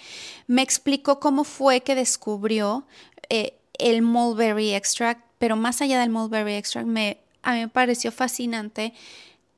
Me 0.47 0.61
explicó 0.61 1.19
cómo 1.19 1.43
fue 1.43 1.81
que 1.81 1.95
descubrió 1.95 2.87
eh, 3.27 3.59
el 3.79 4.01
mulberry 4.01 4.73
extract, 4.73 5.25
pero 5.39 5.57
más 5.57 5.81
allá 5.81 5.99
del 5.99 6.09
mulberry 6.09 6.53
extract, 6.53 6.87
a 6.87 7.53
mí 7.53 7.59
me 7.59 7.67
pareció 7.67 8.13
fascinante 8.13 8.93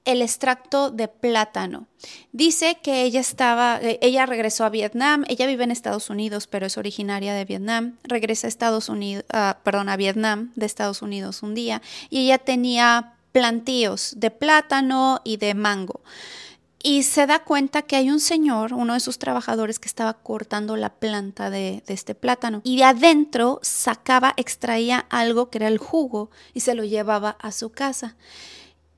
el 0.07 0.21
extracto 0.21 0.89
de 0.89 1.09
plátano. 1.09 1.85
Dice 2.31 2.77
que 2.81 3.03
ella 3.03 3.19
estaba, 3.19 3.77
eh, 3.81 3.99
ella 4.01 4.25
regresó 4.25 4.63
a 4.63 4.69
Vietnam, 4.69 5.25
ella 5.27 5.45
vive 5.45 5.65
en 5.65 5.71
Estados 5.71 6.09
Unidos, 6.09 6.47
pero 6.47 6.65
es 6.65 6.77
originaria 6.77 7.33
de 7.33 7.43
Vietnam, 7.43 7.97
regresa 8.03 8.47
a 8.47 8.49
Estados 8.49 8.87
Unidos, 8.87 9.25
ah, 9.33 9.57
perdón, 9.63 9.89
a 9.89 9.97
Vietnam 9.97 10.53
de 10.55 10.65
Estados 10.65 11.01
Unidos 11.01 11.43
un 11.43 11.55
día 11.55 11.81
y 12.09 12.23
ella 12.23 12.37
tenía 12.37 13.15
plantíos 13.33 14.13
de 14.15 14.31
plátano 14.31 15.19
y 15.25 15.37
de 15.37 15.53
mango. 15.53 15.99
Y 16.81 17.03
se 17.03 17.27
da 17.27 17.43
cuenta 17.43 17.81
que 17.81 17.97
hay 17.97 18.09
un 18.09 18.21
señor, 18.21 18.71
uno 18.71 18.93
de 18.93 19.01
sus 19.01 19.19
trabajadores, 19.19 19.77
que 19.77 19.89
estaba 19.89 20.13
cortando 20.13 20.77
la 20.77 20.93
planta 20.93 21.49
de, 21.49 21.83
de, 21.85 21.93
este 21.93 22.15
plátano. 22.15 22.61
Y 22.63 22.77
de 22.77 22.85
adentro 22.85 23.59
sacaba, 23.61 24.33
extraía 24.37 24.99
algo 25.09 25.49
que 25.49 25.57
era 25.57 25.67
el 25.67 25.79
jugo 25.79 26.29
y 26.53 26.61
se 26.61 26.75
lo 26.75 26.85
llevaba 26.85 27.31
a 27.41 27.51
su 27.51 27.71
casa. 27.71 28.15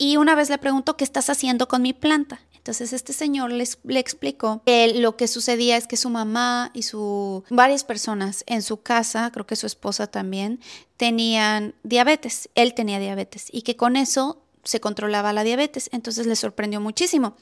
Y 0.01 0.15
una 0.17 0.33
vez 0.33 0.49
le 0.49 0.57
preguntó, 0.57 0.95
¿qué 0.97 1.03
estás 1.03 1.29
haciendo 1.29 1.67
con 1.67 1.81
mi 1.81 1.93
planta? 1.93 2.39
Entonces 2.55 2.93
este 2.93 3.13
señor 3.13 3.51
les, 3.51 3.77
le 3.83 3.99
explicó 3.99 4.61
que 4.65 4.93
lo 4.95 5.17
que 5.17 5.27
sucedía 5.27 5.75
es 5.75 5.87
que 5.87 5.97
su 5.97 6.09
mamá 6.09 6.71
y 6.73 6.83
su 6.83 7.43
varias 7.49 7.83
personas 7.83 8.43
en 8.47 8.61
su 8.61 8.81
casa, 8.81 9.29
creo 9.33 9.45
que 9.45 9.57
su 9.57 9.65
esposa 9.65 10.07
también, 10.07 10.61
tenían 10.95 11.75
diabetes. 11.83 12.49
Él 12.55 12.73
tenía 12.73 12.99
diabetes 12.99 13.47
y 13.51 13.63
que 13.63 13.75
con 13.75 13.97
eso 13.97 14.41
se 14.63 14.79
controlaba 14.79 15.33
la 15.33 15.43
diabetes. 15.43 15.89
Entonces 15.91 16.27
le 16.27 16.35
sorprendió 16.37 16.79
muchísimo. 16.79 17.35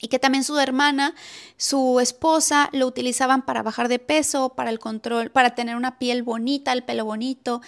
Y 0.00 0.08
que 0.08 0.18
también 0.18 0.44
su 0.44 0.58
hermana, 0.58 1.14
su 1.56 2.00
esposa, 2.00 2.70
lo 2.72 2.86
utilizaban 2.86 3.42
para 3.42 3.62
bajar 3.62 3.88
de 3.88 3.98
peso, 3.98 4.50
para 4.50 4.70
el 4.70 4.78
control, 4.78 5.30
para 5.30 5.54
tener 5.54 5.76
una 5.76 5.98
piel 5.98 6.22
bonita, 6.22 6.72
el 6.72 6.84
pelo 6.84 7.04
bonito. 7.04 7.60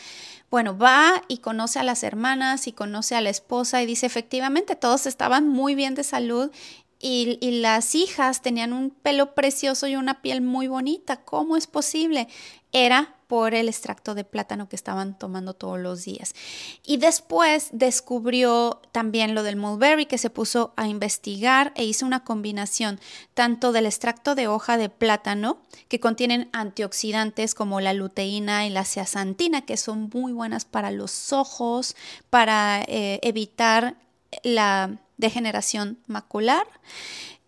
Bueno, 0.50 0.76
va 0.76 1.22
y 1.28 1.38
conoce 1.38 1.78
a 1.78 1.82
las 1.82 2.02
hermanas 2.02 2.66
y 2.66 2.72
conoce 2.72 3.16
a 3.16 3.20
la 3.20 3.30
esposa 3.30 3.82
y 3.82 3.86
dice, 3.86 4.06
efectivamente, 4.06 4.76
todos 4.76 5.06
estaban 5.06 5.48
muy 5.48 5.74
bien 5.74 5.94
de 5.94 6.04
salud 6.04 6.50
y, 6.98 7.38
y, 7.40 7.60
las 7.60 7.94
hijas 7.96 8.42
tenían 8.42 8.72
un 8.72 8.90
pelo 8.90 9.34
precioso 9.34 9.88
y 9.88 9.96
una 9.96 10.22
piel 10.22 10.40
muy 10.40 10.68
bonita. 10.68 11.24
¿Cómo 11.24 11.56
es 11.56 11.66
posible? 11.66 12.28
Era 12.70 13.16
por 13.32 13.54
el 13.54 13.70
extracto 13.70 14.14
de 14.14 14.24
plátano 14.24 14.68
que 14.68 14.76
estaban 14.76 15.18
tomando 15.18 15.54
todos 15.54 15.80
los 15.80 16.04
días. 16.04 16.34
Y 16.84 16.98
después 16.98 17.70
descubrió 17.72 18.82
también 18.92 19.34
lo 19.34 19.42
del 19.42 19.56
mulberry 19.56 20.04
que 20.04 20.18
se 20.18 20.28
puso 20.28 20.74
a 20.76 20.86
investigar 20.86 21.72
e 21.74 21.86
hizo 21.86 22.04
una 22.04 22.24
combinación 22.24 23.00
tanto 23.32 23.72
del 23.72 23.86
extracto 23.86 24.34
de 24.34 24.48
hoja 24.48 24.76
de 24.76 24.90
plátano 24.90 25.62
que 25.88 25.98
contienen 25.98 26.50
antioxidantes 26.52 27.54
como 27.54 27.80
la 27.80 27.94
luteína 27.94 28.66
y 28.66 28.68
la 28.68 28.84
zeaxantina 28.84 29.62
que 29.62 29.78
son 29.78 30.10
muy 30.12 30.34
buenas 30.34 30.66
para 30.66 30.90
los 30.90 31.32
ojos, 31.32 31.96
para 32.28 32.82
eh, 32.82 33.18
evitar 33.22 33.96
la 34.42 34.98
degeneración 35.16 35.96
macular 36.06 36.66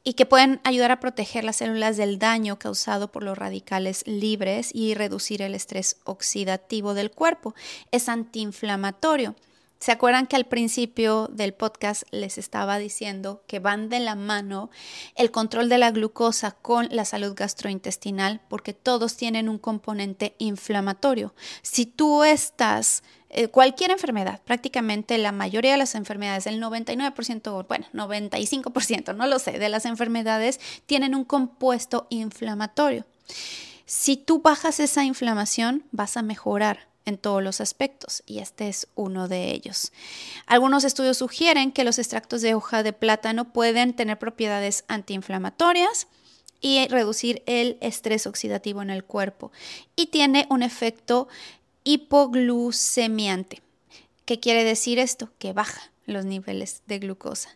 y 0.04 0.14
que 0.14 0.26
pueden 0.26 0.61
ayudar 0.64 0.90
a 0.90 1.00
proteger 1.00 1.44
las 1.44 1.56
células 1.56 1.96
del 1.96 2.18
daño 2.18 2.58
causado 2.58 3.11
por 3.11 3.23
los 3.23 3.38
radicales 3.38 4.06
libres 4.06 4.70
y 4.73 4.94
reducir 4.94 5.40
el 5.40 5.54
estrés 5.54 5.96
oxidativo 6.04 6.92
del 6.92 7.11
cuerpo. 7.11 7.54
Es 7.90 8.11
antiinflamatorio. 8.11 9.34
¿Se 9.78 9.92
acuerdan 9.92 10.26
que 10.26 10.36
al 10.36 10.46
principio 10.46 11.28
del 11.30 11.52
podcast 11.52 12.04
les 12.10 12.38
estaba 12.38 12.78
diciendo 12.78 13.42
que 13.46 13.58
van 13.58 13.90
de 13.90 14.00
la 14.00 14.14
mano 14.14 14.70
el 15.14 15.30
control 15.30 15.68
de 15.68 15.76
la 15.76 15.90
glucosa 15.90 16.52
con 16.52 16.88
la 16.90 17.04
salud 17.04 17.34
gastrointestinal? 17.36 18.40
Porque 18.48 18.72
todos 18.72 19.16
tienen 19.16 19.48
un 19.48 19.58
componente 19.58 20.36
inflamatorio. 20.38 21.34
Si 21.60 21.84
tú 21.84 22.24
estás 22.24 23.02
eh, 23.28 23.48
cualquier 23.48 23.90
enfermedad, 23.90 24.40
prácticamente 24.44 25.18
la 25.18 25.32
mayoría 25.32 25.72
de 25.72 25.78
las 25.78 25.96
enfermedades, 25.96 26.46
el 26.46 26.62
99%, 26.62 27.66
bueno, 27.68 27.86
95%, 27.92 29.14
no 29.14 29.26
lo 29.26 29.38
sé, 29.38 29.58
de 29.58 29.68
las 29.68 29.84
enfermedades 29.84 30.60
tienen 30.86 31.14
un 31.14 31.24
compuesto 31.24 32.06
inflamatorio. 32.10 33.04
Si 33.86 34.16
tú 34.16 34.40
bajas 34.40 34.80
esa 34.80 35.04
inflamación, 35.04 35.84
vas 35.90 36.16
a 36.16 36.22
mejorar 36.22 36.93
en 37.06 37.18
todos 37.18 37.42
los 37.42 37.61
aspectos 37.61 38.23
y 38.26 38.38
este 38.38 38.68
es 38.68 38.88
uno 38.94 39.28
de 39.28 39.52
ellos. 39.52 39.92
Algunos 40.46 40.84
estudios 40.84 41.18
sugieren 41.18 41.73
que 41.73 41.84
los 41.84 41.99
extractos 41.99 42.42
de 42.42 42.54
hoja 42.54 42.82
de 42.82 42.92
plátano 42.92 43.52
pueden 43.52 43.94
tener 43.94 44.18
propiedades 44.18 44.84
antiinflamatorias 44.88 46.06
y 46.61 46.87
reducir 46.88 47.42
el 47.46 47.76
estrés 47.80 48.26
oxidativo 48.26 48.80
en 48.80 48.90
el 48.90 49.04
cuerpo 49.04 49.52
y 49.96 50.06
tiene 50.06 50.46
un 50.49 50.62
efecto 50.62 51.28
hipoglucemiante. 51.84 53.61
¿Qué 54.25 54.40
quiere 54.40 54.64
decir 54.64 54.99
esto? 54.99 55.30
Que 55.38 55.52
baja 55.52 55.90
los 56.06 56.25
niveles 56.25 56.82
de 56.87 56.99
glucosa. 56.99 57.50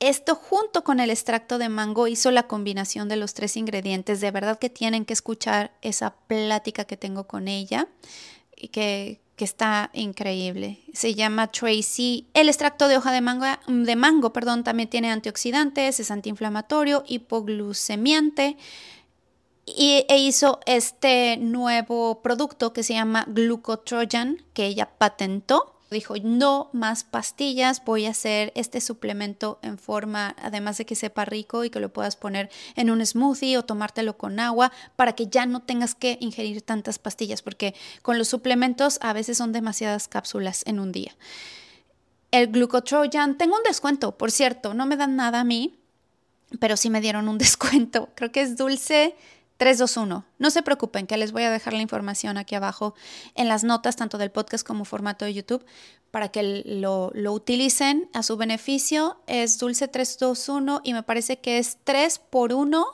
Esto 0.00 0.34
junto 0.34 0.82
con 0.82 0.98
el 0.98 1.10
extracto 1.10 1.58
de 1.58 1.68
mango 1.68 2.06
hizo 2.06 2.30
la 2.30 2.46
combinación 2.46 3.08
de 3.08 3.16
los 3.16 3.34
tres 3.34 3.56
ingredientes. 3.56 4.20
De 4.20 4.30
verdad 4.30 4.58
que 4.58 4.70
tienen 4.70 5.04
que 5.04 5.12
escuchar 5.12 5.72
esa 5.82 6.14
plática 6.26 6.84
que 6.84 6.96
tengo 6.96 7.24
con 7.24 7.48
ella, 7.48 7.86
que, 8.68 9.20
que 9.36 9.44
está 9.44 9.90
increíble. 9.92 10.80
Se 10.92 11.14
llama 11.14 11.50
Tracy. 11.50 12.26
El 12.34 12.48
extracto 12.48 12.88
de 12.88 12.96
hoja 12.96 13.12
de 13.12 13.20
mango, 13.20 13.46
de 13.66 13.96
mango 13.96 14.32
perdón, 14.32 14.64
también 14.64 14.88
tiene 14.88 15.10
antioxidantes, 15.10 16.00
es 16.00 16.10
antiinflamatorio, 16.10 17.04
hipoglucemiante 17.06 18.56
y, 19.76 20.04
e 20.08 20.18
hizo 20.18 20.60
este 20.66 21.36
nuevo 21.36 22.22
producto 22.22 22.72
que 22.72 22.82
se 22.82 22.94
llama 22.94 23.24
Glucotrojan, 23.28 24.42
que 24.52 24.66
ella 24.66 24.90
patentó. 24.98 25.76
Dijo, 25.90 26.14
no 26.22 26.70
más 26.72 27.02
pastillas, 27.02 27.84
voy 27.84 28.06
a 28.06 28.10
hacer 28.10 28.52
este 28.54 28.80
suplemento 28.80 29.58
en 29.62 29.76
forma, 29.76 30.36
además 30.40 30.78
de 30.78 30.86
que 30.86 30.94
sepa 30.94 31.24
rico 31.24 31.64
y 31.64 31.70
que 31.70 31.80
lo 31.80 31.92
puedas 31.92 32.14
poner 32.14 32.48
en 32.76 32.90
un 32.90 33.04
smoothie 33.04 33.58
o 33.58 33.64
tomártelo 33.64 34.16
con 34.16 34.38
agua 34.38 34.70
para 34.94 35.14
que 35.14 35.26
ya 35.26 35.46
no 35.46 35.62
tengas 35.62 35.96
que 35.96 36.16
ingerir 36.20 36.62
tantas 36.62 37.00
pastillas, 37.00 37.42
porque 37.42 37.74
con 38.02 38.18
los 38.18 38.28
suplementos 38.28 38.98
a 39.02 39.12
veces 39.12 39.38
son 39.38 39.50
demasiadas 39.50 40.06
cápsulas 40.06 40.62
en 40.66 40.78
un 40.78 40.92
día. 40.92 41.16
El 42.30 42.52
Glucotrojan, 42.52 43.36
tengo 43.36 43.56
un 43.56 43.64
descuento, 43.64 44.16
por 44.16 44.30
cierto, 44.30 44.74
no 44.74 44.86
me 44.86 44.96
dan 44.96 45.16
nada 45.16 45.40
a 45.40 45.44
mí, 45.44 45.80
pero 46.60 46.76
sí 46.76 46.88
me 46.88 47.00
dieron 47.00 47.28
un 47.28 47.38
descuento. 47.38 48.10
Creo 48.14 48.30
que 48.30 48.42
es 48.42 48.56
dulce 48.56 49.16
321. 49.60 50.24
No 50.38 50.50
se 50.50 50.62
preocupen 50.62 51.06
que 51.06 51.18
les 51.18 51.32
voy 51.32 51.42
a 51.42 51.50
dejar 51.50 51.74
la 51.74 51.82
información 51.82 52.38
aquí 52.38 52.54
abajo 52.54 52.94
en 53.34 53.46
las 53.46 53.62
notas, 53.62 53.94
tanto 53.94 54.16
del 54.16 54.30
podcast 54.30 54.66
como 54.66 54.86
formato 54.86 55.26
de 55.26 55.34
YouTube, 55.34 55.66
para 56.10 56.30
que 56.30 56.62
lo, 56.64 57.12
utilicen 57.30 58.08
a 58.14 58.22
su 58.22 58.38
beneficio. 58.38 59.20
Es 59.26 59.58
Dulce 59.58 59.86
321 59.86 60.80
y 60.82 60.94
me 60.94 61.02
parece 61.02 61.40
que 61.40 61.58
es 61.58 61.76
3 61.84 62.20
por 62.30 62.54
1 62.54 62.86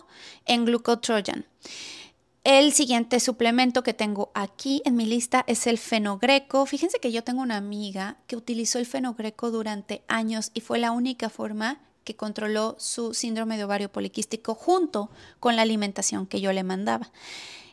en 0.46 0.64
Glucotrojan. 0.64 1.46
El 2.42 2.72
siguiente 2.72 3.20
suplemento 3.20 3.84
que 3.84 3.94
tengo 3.94 4.32
aquí 4.34 4.82
en 4.84 4.96
mi 4.96 5.06
lista 5.06 5.44
es 5.46 5.68
el 5.68 5.78
fenogreco. 5.78 6.66
Fíjense 6.66 6.98
que 6.98 7.12
yo 7.12 7.22
tengo 7.22 7.42
una 7.42 7.58
amiga 7.58 8.16
que 8.26 8.34
utilizó 8.34 8.80
el 8.80 8.86
fenogreco 8.86 9.52
durante 9.52 10.02
años 10.08 10.50
y 10.52 10.62
fue 10.62 10.80
la 10.80 10.90
única 10.90 11.30
forma 11.30 11.78
que 12.06 12.14
controló 12.14 12.76
su 12.78 13.14
síndrome 13.14 13.56
de 13.56 13.64
ovario 13.64 13.90
poliquístico 13.90 14.54
junto 14.54 15.10
con 15.40 15.56
la 15.56 15.62
alimentación 15.62 16.26
que 16.26 16.40
yo 16.40 16.52
le 16.52 16.62
mandaba. 16.62 17.10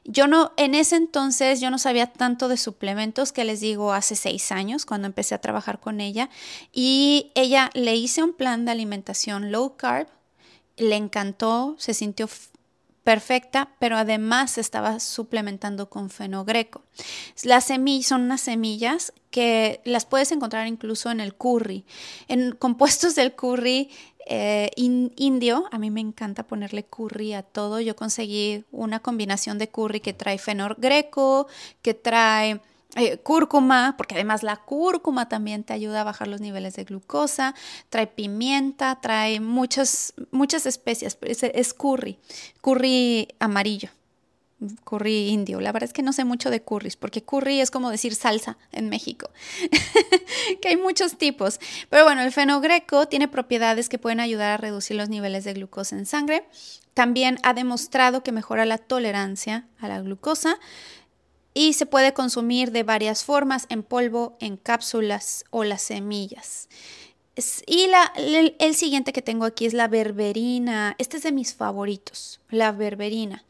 Yo 0.05 0.25
no, 0.25 0.51
en 0.57 0.73
ese 0.73 0.95
entonces 0.95 1.61
yo 1.61 1.69
no 1.69 1.77
sabía 1.77 2.07
tanto 2.07 2.47
de 2.47 2.57
suplementos 2.57 3.31
que 3.31 3.45
les 3.45 3.61
digo 3.61 3.93
hace 3.93 4.15
seis 4.15 4.51
años 4.51 4.87
cuando 4.87 5.05
empecé 5.05 5.35
a 5.35 5.41
trabajar 5.41 5.79
con 5.79 6.01
ella 6.01 6.31
y 6.73 7.31
ella 7.35 7.69
le 7.75 7.95
hice 7.95 8.23
un 8.23 8.33
plan 8.33 8.65
de 8.65 8.71
alimentación 8.71 9.51
low 9.51 9.77
carb, 9.77 10.07
le 10.77 10.95
encantó, 10.95 11.75
se 11.77 11.93
sintió 11.93 12.27
perfecta, 13.03 13.69
pero 13.79 13.97
además 13.97 14.51
se 14.51 14.61
estaba 14.61 14.99
suplementando 14.99 15.89
con 15.89 16.09
fenogreco. 16.09 16.83
Las 17.43 17.65
semillas 17.65 18.07
son 18.07 18.21
unas 18.21 18.41
semillas 18.41 19.13
que 19.29 19.81
las 19.83 20.05
puedes 20.05 20.31
encontrar 20.31 20.67
incluso 20.67 21.11
en 21.11 21.19
el 21.19 21.35
curry. 21.35 21.85
En 22.27 22.53
compuestos 22.53 23.15
del 23.15 23.33
curry 23.35 23.89
eh, 24.25 24.71
indio, 24.75 25.65
a 25.71 25.77
mí 25.79 25.91
me 25.91 26.01
encanta 26.01 26.43
ponerle 26.43 26.83
curry 26.83 27.33
a 27.33 27.43
todo. 27.43 27.81
Yo 27.81 27.95
conseguí 27.95 28.63
una 28.71 28.99
combinación 28.99 29.57
de 29.57 29.69
curry 29.69 29.99
que 29.99 30.13
trae 30.13 30.37
fenogreco, 30.37 31.47
que 31.81 31.93
trae 31.93 32.61
eh, 32.95 33.17
cúrcuma, 33.17 33.95
porque 33.97 34.15
además 34.15 34.43
la 34.43 34.57
cúrcuma 34.57 35.27
también 35.27 35.63
te 35.63 35.73
ayuda 35.73 36.01
a 36.01 36.03
bajar 36.03 36.27
los 36.27 36.41
niveles 36.41 36.75
de 36.75 36.83
glucosa, 36.83 37.55
trae 37.89 38.05
pimienta, 38.05 38.99
trae 39.01 39.39
muchas, 39.39 40.13
muchas 40.29 40.67
especias, 40.67 41.17
es, 41.21 41.41
es 41.41 41.73
curry, 41.73 42.19
curry 42.61 43.29
amarillo, 43.39 43.89
curry 44.83 45.29
indio. 45.29 45.59
La 45.59 45.71
verdad 45.71 45.87
es 45.87 45.93
que 45.93 46.03
no 46.03 46.13
sé 46.13 46.23
mucho 46.23 46.51
de 46.51 46.61
curries, 46.61 46.95
porque 46.95 47.23
curry 47.23 47.61
es 47.61 47.71
como 47.71 47.89
decir 47.89 48.13
salsa 48.13 48.57
en 48.71 48.89
México, 48.89 49.31
que 50.61 50.67
hay 50.67 50.77
muchos 50.77 51.17
tipos. 51.17 51.59
Pero 51.89 52.03
bueno, 52.03 52.21
el 52.21 52.31
fenogreco 52.31 53.07
tiene 53.07 53.27
propiedades 53.27 53.89
que 53.89 53.97
pueden 53.97 54.19
ayudar 54.19 54.51
a 54.51 54.57
reducir 54.57 54.97
los 54.97 55.09
niveles 55.09 55.43
de 55.45 55.53
glucosa 55.53 55.97
en 55.97 56.05
sangre. 56.05 56.45
También 56.93 57.39
ha 57.41 57.55
demostrado 57.55 58.21
que 58.21 58.31
mejora 58.31 58.65
la 58.65 58.77
tolerancia 58.77 59.65
a 59.79 59.87
la 59.87 59.99
glucosa 59.99 60.59
y 61.53 61.73
se 61.73 61.85
puede 61.85 62.13
consumir 62.13 62.71
de 62.71 62.83
varias 62.83 63.23
formas, 63.23 63.65
en 63.69 63.83
polvo, 63.83 64.37
en 64.39 64.57
cápsulas 64.57 65.45
o 65.51 65.63
las 65.63 65.81
semillas. 65.81 66.67
Y 67.65 67.87
la, 67.87 68.13
el, 68.15 68.75
siguiente 68.75 69.11
que 69.11 69.23
tengo 69.23 69.45
aquí 69.45 69.65
es 69.65 69.73
la 69.73 69.87
berberina. 69.87 70.95
Este 70.99 71.17
es 71.17 71.23
de 71.23 71.31
mis 71.31 71.55
favoritos, 71.55 72.39
la 72.49 72.71
berberina. 72.71 73.43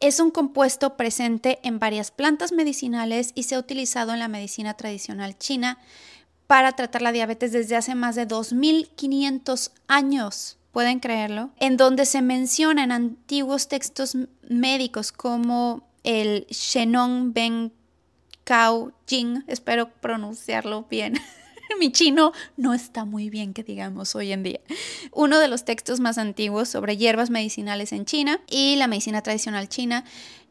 Es 0.00 0.20
un 0.20 0.30
compuesto 0.30 0.98
presente 0.98 1.58
en 1.62 1.78
varias 1.78 2.10
plantas 2.10 2.52
medicinales 2.52 3.32
y 3.34 3.44
se 3.44 3.54
ha 3.54 3.58
utilizado 3.58 4.12
en 4.12 4.18
la 4.18 4.28
medicina 4.28 4.74
tradicional 4.74 5.38
china 5.38 5.78
para 6.46 6.72
tratar 6.72 7.00
la 7.00 7.12
diabetes 7.12 7.52
desde 7.52 7.76
hace 7.76 7.94
más 7.94 8.16
de 8.16 8.26
2500 8.26 9.72
años. 9.88 10.58
¿Pueden 10.70 11.00
creerlo? 11.00 11.50
En 11.58 11.78
donde 11.78 12.04
se 12.04 12.20
menciona 12.20 12.84
en 12.84 12.92
antiguos 12.92 13.68
textos 13.68 14.16
médicos 14.48 15.12
como 15.12 15.86
el 16.04 16.46
Shenong 16.48 17.32
Ben 17.32 17.72
Kao 18.44 18.92
Jing, 19.06 19.44
espero 19.46 19.88
pronunciarlo 19.88 20.86
bien. 20.90 21.14
Mi 21.78 21.90
chino 21.90 22.32
no 22.56 22.74
está 22.74 23.04
muy 23.04 23.30
bien, 23.30 23.54
que 23.54 23.62
digamos, 23.62 24.14
hoy 24.14 24.32
en 24.32 24.42
día. 24.42 24.60
Uno 25.12 25.38
de 25.38 25.48
los 25.48 25.64
textos 25.64 26.00
más 26.00 26.18
antiguos 26.18 26.68
sobre 26.68 26.96
hierbas 26.96 27.30
medicinales 27.30 27.92
en 27.92 28.04
China 28.04 28.40
y 28.50 28.76
la 28.76 28.88
medicina 28.88 29.22
tradicional 29.22 29.68
china. 29.68 30.04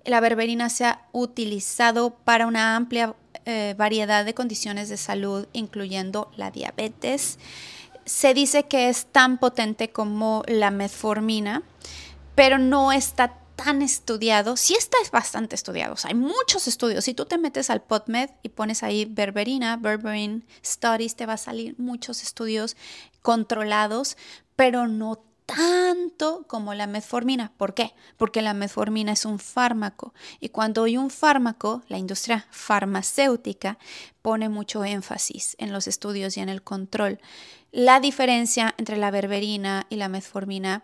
La 0.04 0.20
berberina 0.20 0.70
se 0.70 0.86
ha 0.86 1.06
utilizado 1.12 2.16
para 2.24 2.48
una 2.48 2.76
amplia 2.76 3.16
eh, 3.46 3.76
variedad 3.78 4.26
de 4.26 4.34
condiciones 4.34 4.90
de 4.90 4.98
salud, 4.98 5.48
incluyendo 5.54 6.32
la 6.38 6.50
diabetes. 6.50 7.38
Se 8.06 8.34
dice 8.34 8.64
que 8.64 8.90
es 8.90 9.06
tan 9.06 9.38
potente 9.38 9.90
como 9.90 10.44
la 10.48 10.72
metformina, 10.72 11.62
pero 12.36 12.58
no 12.58 12.92
está 12.92 13.41
tan 13.64 13.82
estudiado, 13.82 14.58
sí 14.58 14.76
está 14.76 14.98
bastante 15.12 15.56
estudiado, 15.56 15.96
hay 16.04 16.16
muchos 16.16 16.68
estudios. 16.68 17.06
Si 17.06 17.14
tú 17.14 17.26
te 17.26 17.38
metes 17.38 17.70
al 17.70 17.82
PubMed 17.82 18.30
y 18.44 18.50
pones 18.50 18.84
ahí 18.84 19.06
berberina, 19.06 19.78
berberin 19.78 20.46
studies, 20.66 21.16
te 21.16 21.26
va 21.26 21.34
a 21.34 21.38
salir 21.38 21.76
muchos 21.78 22.24
estudios 22.24 22.76
controlados, 23.22 24.18
pero 24.56 24.88
no 24.88 25.24
tanto 25.46 26.46
como 26.48 26.74
la 26.74 26.88
metformina. 26.88 27.52
¿Por 27.58 27.74
qué? 27.74 27.94
Porque 28.18 28.42
la 28.42 28.54
metformina 28.54 29.12
es 29.12 29.26
un 29.26 29.38
fármaco 29.38 30.14
y 30.40 30.50
cuando 30.50 30.86
hay 30.86 30.98
un 30.98 31.10
fármaco, 31.10 31.84
la 31.88 31.98
industria 31.98 32.48
farmacéutica 32.52 33.78
pone 34.22 34.50
mucho 34.50 34.86
énfasis 34.86 35.56
en 35.60 35.72
los 35.74 35.88
estudios 35.88 36.38
y 36.38 36.40
en 36.40 36.50
el 36.50 36.64
control. 36.64 37.20
La 37.72 38.00
diferencia 38.00 38.74
entre 38.78 38.98
la 38.98 39.12
berberina 39.12 39.86
y 39.90 39.98
la 39.98 40.10
metformina 40.10 40.84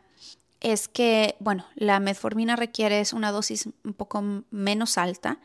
es 0.61 0.87
que, 0.87 1.35
bueno, 1.39 1.65
la 1.75 1.99
metformina 1.99 2.55
requiere 2.55 3.03
una 3.13 3.31
dosis 3.31 3.69
un 3.83 3.93
poco 3.93 4.23
menos 4.51 4.97
alta, 4.97 5.39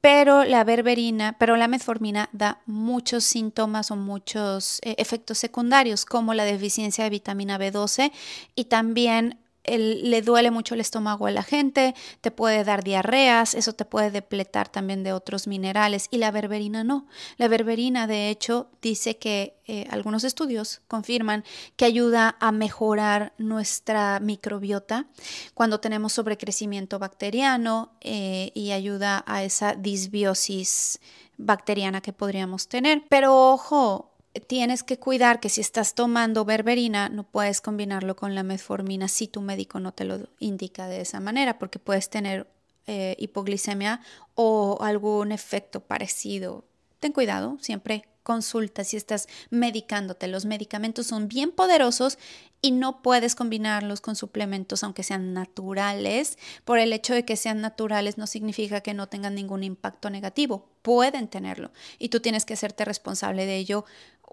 pero 0.00 0.44
la 0.44 0.64
berberina, 0.64 1.36
pero 1.38 1.56
la 1.56 1.66
metformina 1.66 2.28
da 2.32 2.60
muchos 2.66 3.24
síntomas 3.24 3.90
o 3.90 3.96
muchos 3.96 4.78
eh, 4.82 4.94
efectos 4.98 5.38
secundarios, 5.38 6.04
como 6.04 6.34
la 6.34 6.44
deficiencia 6.44 7.04
de 7.04 7.10
vitamina 7.10 7.58
B12 7.58 8.12
y 8.54 8.64
también 8.64 9.38
le 9.66 10.22
duele 10.22 10.50
mucho 10.50 10.74
el 10.74 10.80
estómago 10.80 11.26
a 11.26 11.30
la 11.30 11.42
gente, 11.42 11.94
te 12.20 12.30
puede 12.30 12.64
dar 12.64 12.84
diarreas, 12.84 13.54
eso 13.54 13.72
te 13.72 13.84
puede 13.84 14.10
depletar 14.10 14.68
también 14.68 15.02
de 15.02 15.12
otros 15.12 15.46
minerales 15.46 16.08
y 16.10 16.18
la 16.18 16.30
berberina 16.30 16.84
no. 16.84 17.06
La 17.36 17.48
berberina 17.48 18.06
de 18.06 18.30
hecho 18.30 18.68
dice 18.82 19.16
que 19.16 19.56
eh, 19.66 19.86
algunos 19.90 20.24
estudios 20.24 20.82
confirman 20.88 21.44
que 21.76 21.86
ayuda 21.86 22.36
a 22.40 22.52
mejorar 22.52 23.32
nuestra 23.38 24.20
microbiota 24.20 25.06
cuando 25.54 25.80
tenemos 25.80 26.12
sobrecrecimiento 26.12 26.98
bacteriano 26.98 27.92
eh, 28.00 28.50
y 28.54 28.72
ayuda 28.72 29.24
a 29.26 29.42
esa 29.44 29.74
disbiosis 29.74 31.00
bacteriana 31.36 32.00
que 32.00 32.12
podríamos 32.12 32.68
tener. 32.68 33.04
Pero 33.08 33.52
ojo, 33.52 34.13
tienes 34.40 34.82
que 34.82 34.98
cuidar 34.98 35.40
que 35.40 35.48
si 35.48 35.60
estás 35.60 35.94
tomando 35.94 36.44
berberina 36.44 37.08
no 37.08 37.24
puedes 37.24 37.60
combinarlo 37.60 38.16
con 38.16 38.34
la 38.34 38.42
metformina 38.42 39.08
si 39.08 39.28
tu 39.28 39.40
médico 39.40 39.80
no 39.80 39.92
te 39.92 40.04
lo 40.04 40.28
indica 40.38 40.88
de 40.88 41.00
esa 41.00 41.20
manera 41.20 41.58
porque 41.58 41.78
puedes 41.78 42.10
tener 42.10 42.46
eh, 42.86 43.16
hipoglicemia 43.18 44.00
o 44.34 44.78
algún 44.82 45.32
efecto 45.32 45.80
parecido. 45.80 46.64
Ten 47.00 47.12
cuidado, 47.12 47.56
siempre 47.60 48.04
consulta 48.24 48.82
si 48.82 48.96
estás 48.96 49.28
medicándote. 49.50 50.26
Los 50.26 50.46
medicamentos 50.46 51.06
son 51.06 51.28
bien 51.28 51.52
poderosos 51.52 52.18
y 52.60 52.72
no 52.72 53.02
puedes 53.02 53.34
combinarlos 53.34 54.00
con 54.00 54.16
suplementos 54.16 54.82
aunque 54.82 55.02
sean 55.02 55.32
naturales. 55.32 56.38
Por 56.64 56.78
el 56.78 56.92
hecho 56.92 57.14
de 57.14 57.24
que 57.24 57.36
sean 57.36 57.60
naturales 57.60 58.18
no 58.18 58.26
significa 58.26 58.80
que 58.80 58.94
no 58.94 59.06
tengan 59.06 59.34
ningún 59.34 59.62
impacto 59.62 60.10
negativo. 60.10 60.66
Pueden 60.82 61.28
tenerlo 61.28 61.70
y 61.98 62.08
tú 62.08 62.20
tienes 62.20 62.44
que 62.44 62.54
hacerte 62.54 62.84
responsable 62.84 63.46
de 63.46 63.56
ello 63.56 63.84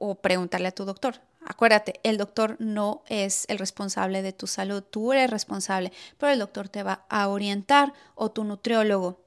o 0.01 0.15
preguntarle 0.15 0.67
a 0.67 0.71
tu 0.71 0.83
doctor. 0.83 1.21
Acuérdate, 1.45 1.99
el 2.03 2.17
doctor 2.17 2.55
no 2.59 3.03
es 3.07 3.45
el 3.49 3.59
responsable 3.59 4.23
de 4.23 4.33
tu 4.33 4.47
salud, 4.47 4.81
tú 4.83 5.13
eres 5.13 5.29
responsable, 5.29 5.91
pero 6.17 6.31
el 6.31 6.39
doctor 6.39 6.69
te 6.69 6.81
va 6.81 7.05
a 7.07 7.27
orientar 7.27 7.93
o 8.15 8.31
tu 8.31 8.43
nutriólogo 8.43 9.21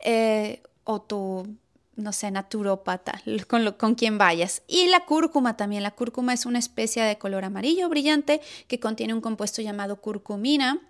eh, 0.00 0.62
o 0.84 1.00
tu 1.00 1.46
no 1.94 2.12
sé, 2.12 2.30
naturópata, 2.30 3.22
con, 3.48 3.72
con 3.72 3.94
quien 3.94 4.18
vayas. 4.18 4.62
Y 4.66 4.88
la 4.88 5.04
cúrcuma 5.04 5.56
también. 5.56 5.82
La 5.82 5.90
cúrcuma 5.92 6.32
es 6.32 6.46
una 6.46 6.58
especie 6.58 7.02
de 7.04 7.18
color 7.18 7.44
amarillo 7.44 7.88
brillante 7.88 8.40
que 8.66 8.80
contiene 8.80 9.14
un 9.14 9.20
compuesto 9.20 9.62
llamado 9.62 10.00
curcumina 10.00 10.80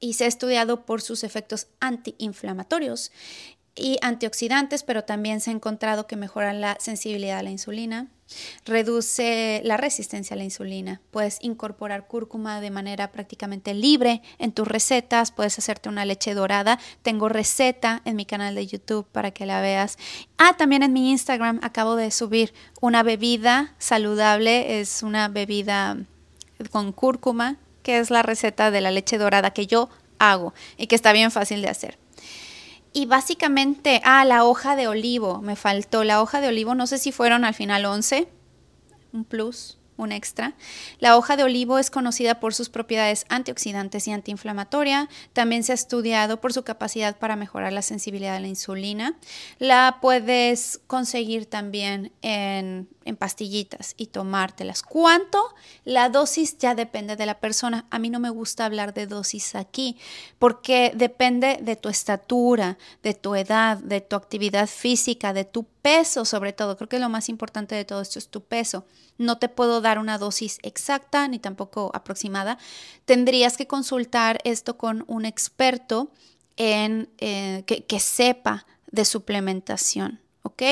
y 0.00 0.14
se 0.14 0.24
ha 0.24 0.28
estudiado 0.28 0.84
por 0.84 1.00
sus 1.00 1.24
efectos 1.24 1.68
antiinflamatorios 1.80 3.12
y 3.78 3.98
antioxidantes, 4.02 4.82
pero 4.82 5.04
también 5.04 5.40
se 5.40 5.50
ha 5.50 5.54
encontrado 5.54 6.06
que 6.06 6.16
mejoran 6.16 6.60
la 6.60 6.76
sensibilidad 6.80 7.38
a 7.38 7.42
la 7.42 7.50
insulina, 7.50 8.08
reduce 8.64 9.62
la 9.64 9.76
resistencia 9.76 10.34
a 10.34 10.36
la 10.36 10.44
insulina. 10.44 11.00
Puedes 11.10 11.38
incorporar 11.40 12.06
cúrcuma 12.06 12.60
de 12.60 12.70
manera 12.70 13.10
prácticamente 13.10 13.74
libre 13.74 14.22
en 14.38 14.52
tus 14.52 14.68
recetas, 14.68 15.30
puedes 15.30 15.58
hacerte 15.58 15.88
una 15.88 16.04
leche 16.04 16.34
dorada. 16.34 16.78
Tengo 17.02 17.28
receta 17.28 18.02
en 18.04 18.16
mi 18.16 18.26
canal 18.26 18.54
de 18.54 18.66
YouTube 18.66 19.06
para 19.10 19.30
que 19.30 19.46
la 19.46 19.60
veas. 19.60 19.96
Ah, 20.36 20.56
también 20.56 20.82
en 20.82 20.92
mi 20.92 21.10
Instagram 21.10 21.60
acabo 21.62 21.96
de 21.96 22.10
subir 22.10 22.52
una 22.80 23.02
bebida 23.02 23.74
saludable, 23.78 24.80
es 24.80 25.02
una 25.02 25.28
bebida 25.28 25.96
con 26.70 26.92
cúrcuma, 26.92 27.56
que 27.82 27.98
es 27.98 28.10
la 28.10 28.22
receta 28.22 28.70
de 28.70 28.80
la 28.80 28.90
leche 28.90 29.18
dorada 29.18 29.52
que 29.52 29.66
yo 29.66 29.88
hago 30.18 30.52
y 30.76 30.88
que 30.88 30.96
está 30.96 31.12
bien 31.12 31.30
fácil 31.30 31.62
de 31.62 31.68
hacer. 31.68 31.98
Y 32.98 33.06
básicamente, 33.06 34.00
ah, 34.04 34.24
la 34.24 34.42
hoja 34.42 34.74
de 34.74 34.88
olivo, 34.88 35.40
me 35.40 35.54
faltó 35.54 36.02
la 36.02 36.20
hoja 36.20 36.40
de 36.40 36.48
olivo, 36.48 36.74
no 36.74 36.88
sé 36.88 36.98
si 36.98 37.12
fueron 37.12 37.44
al 37.44 37.54
final 37.54 37.84
11, 37.84 38.28
un 39.12 39.24
plus 39.24 39.77
un 39.98 40.12
extra. 40.12 40.54
La 40.98 41.18
hoja 41.18 41.36
de 41.36 41.42
olivo 41.42 41.78
es 41.78 41.90
conocida 41.90 42.40
por 42.40 42.54
sus 42.54 42.70
propiedades 42.70 43.26
antioxidantes 43.28 44.08
y 44.08 44.12
antiinflamatoria. 44.12 45.08
También 45.34 45.64
se 45.64 45.72
ha 45.72 45.74
estudiado 45.74 46.40
por 46.40 46.52
su 46.54 46.62
capacidad 46.62 47.18
para 47.18 47.36
mejorar 47.36 47.72
la 47.72 47.82
sensibilidad 47.82 48.36
a 48.36 48.40
la 48.40 48.48
insulina. 48.48 49.16
La 49.58 49.98
puedes 50.00 50.80
conseguir 50.86 51.46
también 51.46 52.12
en, 52.22 52.88
en 53.04 53.16
pastillitas 53.16 53.94
y 53.96 54.06
tomártelas. 54.06 54.82
¿Cuánto? 54.82 55.54
La 55.84 56.08
dosis 56.08 56.56
ya 56.58 56.74
depende 56.74 57.16
de 57.16 57.26
la 57.26 57.40
persona. 57.40 57.86
A 57.90 57.98
mí 57.98 58.08
no 58.08 58.20
me 58.20 58.30
gusta 58.30 58.64
hablar 58.64 58.94
de 58.94 59.06
dosis 59.06 59.54
aquí 59.54 59.96
porque 60.38 60.92
depende 60.94 61.58
de 61.60 61.76
tu 61.76 61.88
estatura, 61.88 62.78
de 63.02 63.14
tu 63.14 63.34
edad, 63.34 63.78
de 63.78 64.00
tu 64.00 64.14
actividad 64.14 64.68
física, 64.68 65.32
de 65.32 65.44
tu 65.44 65.64
peso 65.88 66.26
sobre 66.26 66.52
todo. 66.52 66.76
Creo 66.76 66.88
que 66.90 66.98
lo 66.98 67.08
más 67.08 67.30
importante 67.30 67.74
de 67.74 67.86
todo 67.86 68.02
esto 68.02 68.18
es 68.18 68.28
tu 68.28 68.42
peso. 68.42 68.84
No 69.16 69.38
te 69.38 69.48
puedo 69.48 69.80
dar 69.80 69.98
una 69.98 70.18
dosis 70.18 70.58
exacta 70.62 71.26
ni 71.28 71.38
tampoco 71.38 71.90
aproximada. 71.94 72.58
Tendrías 73.06 73.56
que 73.56 73.66
consultar 73.66 74.38
esto 74.44 74.76
con 74.76 75.04
un 75.06 75.24
experto 75.24 76.10
en, 76.58 77.08
eh, 77.16 77.62
que, 77.66 77.84
que 77.84 78.00
sepa 78.00 78.66
de 78.90 79.06
suplementación, 79.06 80.20
¿ok? 80.42 80.62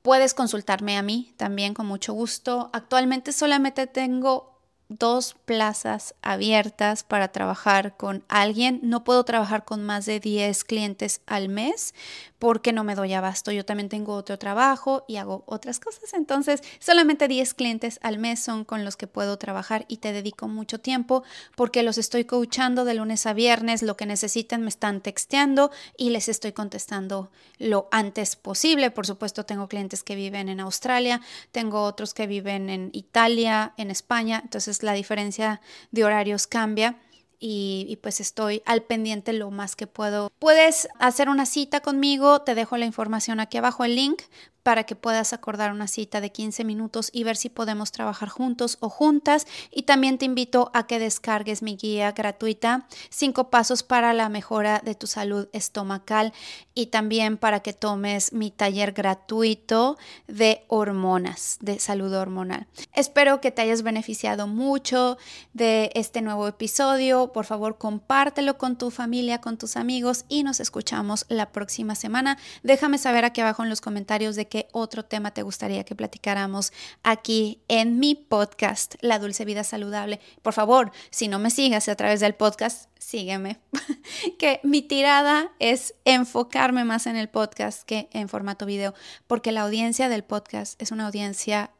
Puedes 0.00 0.32
consultarme 0.32 0.96
a 0.96 1.02
mí 1.02 1.34
también 1.36 1.74
con 1.74 1.84
mucho 1.84 2.14
gusto. 2.14 2.70
Actualmente 2.72 3.32
solamente 3.32 3.86
tengo 3.86 4.49
dos 4.90 5.36
plazas 5.44 6.14
abiertas 6.20 7.04
para 7.04 7.28
trabajar 7.28 7.96
con 7.96 8.24
alguien. 8.28 8.80
No 8.82 9.04
puedo 9.04 9.24
trabajar 9.24 9.64
con 9.64 9.84
más 9.84 10.04
de 10.04 10.20
10 10.20 10.64
clientes 10.64 11.22
al 11.26 11.48
mes 11.48 11.94
porque 12.40 12.72
no 12.72 12.84
me 12.84 12.96
doy 12.96 13.12
abasto. 13.12 13.52
Yo 13.52 13.64
también 13.64 13.88
tengo 13.88 14.14
otro 14.14 14.38
trabajo 14.38 15.04
y 15.06 15.16
hago 15.16 15.44
otras 15.46 15.78
cosas. 15.78 16.12
Entonces, 16.14 16.62
solamente 16.80 17.28
10 17.28 17.54
clientes 17.54 18.00
al 18.02 18.18
mes 18.18 18.40
son 18.40 18.64
con 18.64 18.84
los 18.84 18.96
que 18.96 19.06
puedo 19.06 19.38
trabajar 19.38 19.84
y 19.88 19.98
te 19.98 20.12
dedico 20.12 20.48
mucho 20.48 20.80
tiempo 20.80 21.22
porque 21.54 21.82
los 21.82 21.96
estoy 21.96 22.24
coachando 22.24 22.84
de 22.84 22.94
lunes 22.94 23.26
a 23.26 23.32
viernes. 23.32 23.82
Lo 23.82 23.96
que 23.96 24.06
necesiten 24.06 24.62
me 24.62 24.70
están 24.70 25.02
texteando 25.02 25.70
y 25.96 26.10
les 26.10 26.28
estoy 26.28 26.52
contestando 26.52 27.30
lo 27.58 27.88
antes 27.92 28.34
posible. 28.36 28.90
Por 28.90 29.06
supuesto, 29.06 29.44
tengo 29.44 29.68
clientes 29.68 30.02
que 30.02 30.16
viven 30.16 30.48
en 30.48 30.60
Australia, 30.60 31.20
tengo 31.52 31.84
otros 31.84 32.14
que 32.14 32.26
viven 32.26 32.70
en 32.70 32.90
Italia, 32.92 33.74
en 33.76 33.90
España. 33.90 34.40
Entonces, 34.42 34.79
la 34.82 34.92
diferencia 34.92 35.60
de 35.90 36.04
horarios 36.04 36.46
cambia 36.46 36.98
y, 37.42 37.98
pues 38.02 38.20
estoy 38.20 38.62
al 38.66 38.82
pendiente 38.82 39.32
lo 39.32 39.50
más 39.50 39.74
que 39.74 39.86
puedo. 39.86 40.30
Puedes 40.38 40.88
hacer 40.98 41.30
una 41.30 41.46
cita 41.46 41.80
conmigo, 41.80 42.42
te 42.42 42.54
dejo 42.54 42.76
la 42.76 42.84
información 42.84 43.40
aquí 43.40 43.56
abajo, 43.56 43.84
el 43.84 43.96
link 43.96 44.22
para 44.62 44.84
que 44.84 44.96
puedas 44.96 45.32
acordar 45.32 45.72
una 45.72 45.88
cita 45.88 46.20
de 46.20 46.32
15 46.32 46.64
minutos 46.64 47.10
y 47.12 47.24
ver 47.24 47.36
si 47.36 47.48
podemos 47.48 47.92
trabajar 47.92 48.28
juntos 48.28 48.76
o 48.80 48.88
juntas. 48.88 49.46
Y 49.70 49.82
también 49.82 50.18
te 50.18 50.24
invito 50.24 50.70
a 50.74 50.86
que 50.86 50.98
descargues 50.98 51.62
mi 51.62 51.76
guía 51.76 52.12
gratuita, 52.12 52.86
5 53.10 53.50
pasos 53.50 53.82
para 53.82 54.12
la 54.12 54.28
mejora 54.28 54.80
de 54.84 54.94
tu 54.94 55.06
salud 55.06 55.48
estomacal 55.52 56.32
y 56.74 56.86
también 56.86 57.36
para 57.36 57.60
que 57.60 57.72
tomes 57.72 58.32
mi 58.32 58.50
taller 58.50 58.92
gratuito 58.92 59.98
de 60.26 60.64
hormonas, 60.68 61.58
de 61.60 61.78
salud 61.78 62.12
hormonal. 62.14 62.66
Espero 62.94 63.40
que 63.40 63.50
te 63.50 63.62
hayas 63.62 63.82
beneficiado 63.82 64.46
mucho 64.46 65.18
de 65.52 65.90
este 65.94 66.22
nuevo 66.22 66.46
episodio. 66.48 67.32
Por 67.32 67.44
favor, 67.44 67.78
compártelo 67.78 68.58
con 68.58 68.76
tu 68.76 68.90
familia, 68.90 69.40
con 69.40 69.56
tus 69.56 69.76
amigos 69.76 70.24
y 70.28 70.42
nos 70.42 70.60
escuchamos 70.60 71.26
la 71.28 71.52
próxima 71.52 71.94
semana. 71.94 72.38
Déjame 72.62 72.98
saber 72.98 73.24
aquí 73.24 73.40
abajo 73.40 73.62
en 73.62 73.70
los 73.70 73.80
comentarios 73.80 74.36
de 74.36 74.48
qué 74.50 74.68
otro 74.72 75.06
tema 75.06 75.30
te 75.30 75.42
gustaría 75.42 75.84
que 75.84 75.94
platicáramos 75.94 76.74
aquí 77.02 77.62
en 77.68 77.98
mi 77.98 78.14
podcast, 78.14 78.96
La 79.00 79.18
Dulce 79.18 79.46
Vida 79.46 79.64
Saludable. 79.64 80.20
Por 80.42 80.52
favor, 80.52 80.92
si 81.08 81.28
no 81.28 81.38
me 81.38 81.50
sigas 81.50 81.88
a 81.88 81.94
través 81.94 82.20
del 82.20 82.34
podcast, 82.34 82.90
sígueme, 82.98 83.58
que 84.38 84.60
mi 84.62 84.82
tirada 84.82 85.52
es 85.58 85.94
enfocarme 86.04 86.84
más 86.84 87.06
en 87.06 87.16
el 87.16 87.30
podcast 87.30 87.84
que 87.84 88.10
en 88.12 88.28
formato 88.28 88.66
video, 88.66 88.92
porque 89.26 89.52
la 89.52 89.62
audiencia 89.62 90.10
del 90.10 90.24
podcast 90.24 90.80
es 90.82 90.90
una 90.90 91.06
audiencia 91.06 91.70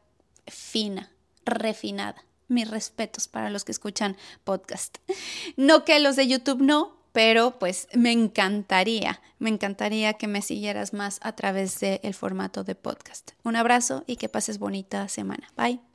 fina, 0.47 1.11
refinada. 1.45 2.25
Mis 2.47 2.69
respetos 2.69 3.29
para 3.29 3.49
los 3.49 3.63
que 3.63 3.71
escuchan 3.71 4.17
podcast. 4.43 4.97
No 5.55 5.85
que 5.85 6.01
los 6.01 6.17
de 6.17 6.27
YouTube 6.27 6.61
no, 6.61 7.00
pero 7.11 7.59
pues 7.59 7.87
me 7.93 8.11
encantaría, 8.11 9.21
me 9.39 9.49
encantaría 9.49 10.13
que 10.13 10.27
me 10.27 10.41
siguieras 10.41 10.93
más 10.93 11.19
a 11.23 11.33
través 11.33 11.79
del 11.79 12.13
formato 12.13 12.63
de 12.63 12.75
podcast. 12.75 13.31
Un 13.43 13.55
abrazo 13.55 14.03
y 14.07 14.15
que 14.15 14.29
pases 14.29 14.59
bonita 14.59 15.07
semana. 15.07 15.47
Bye. 15.57 15.90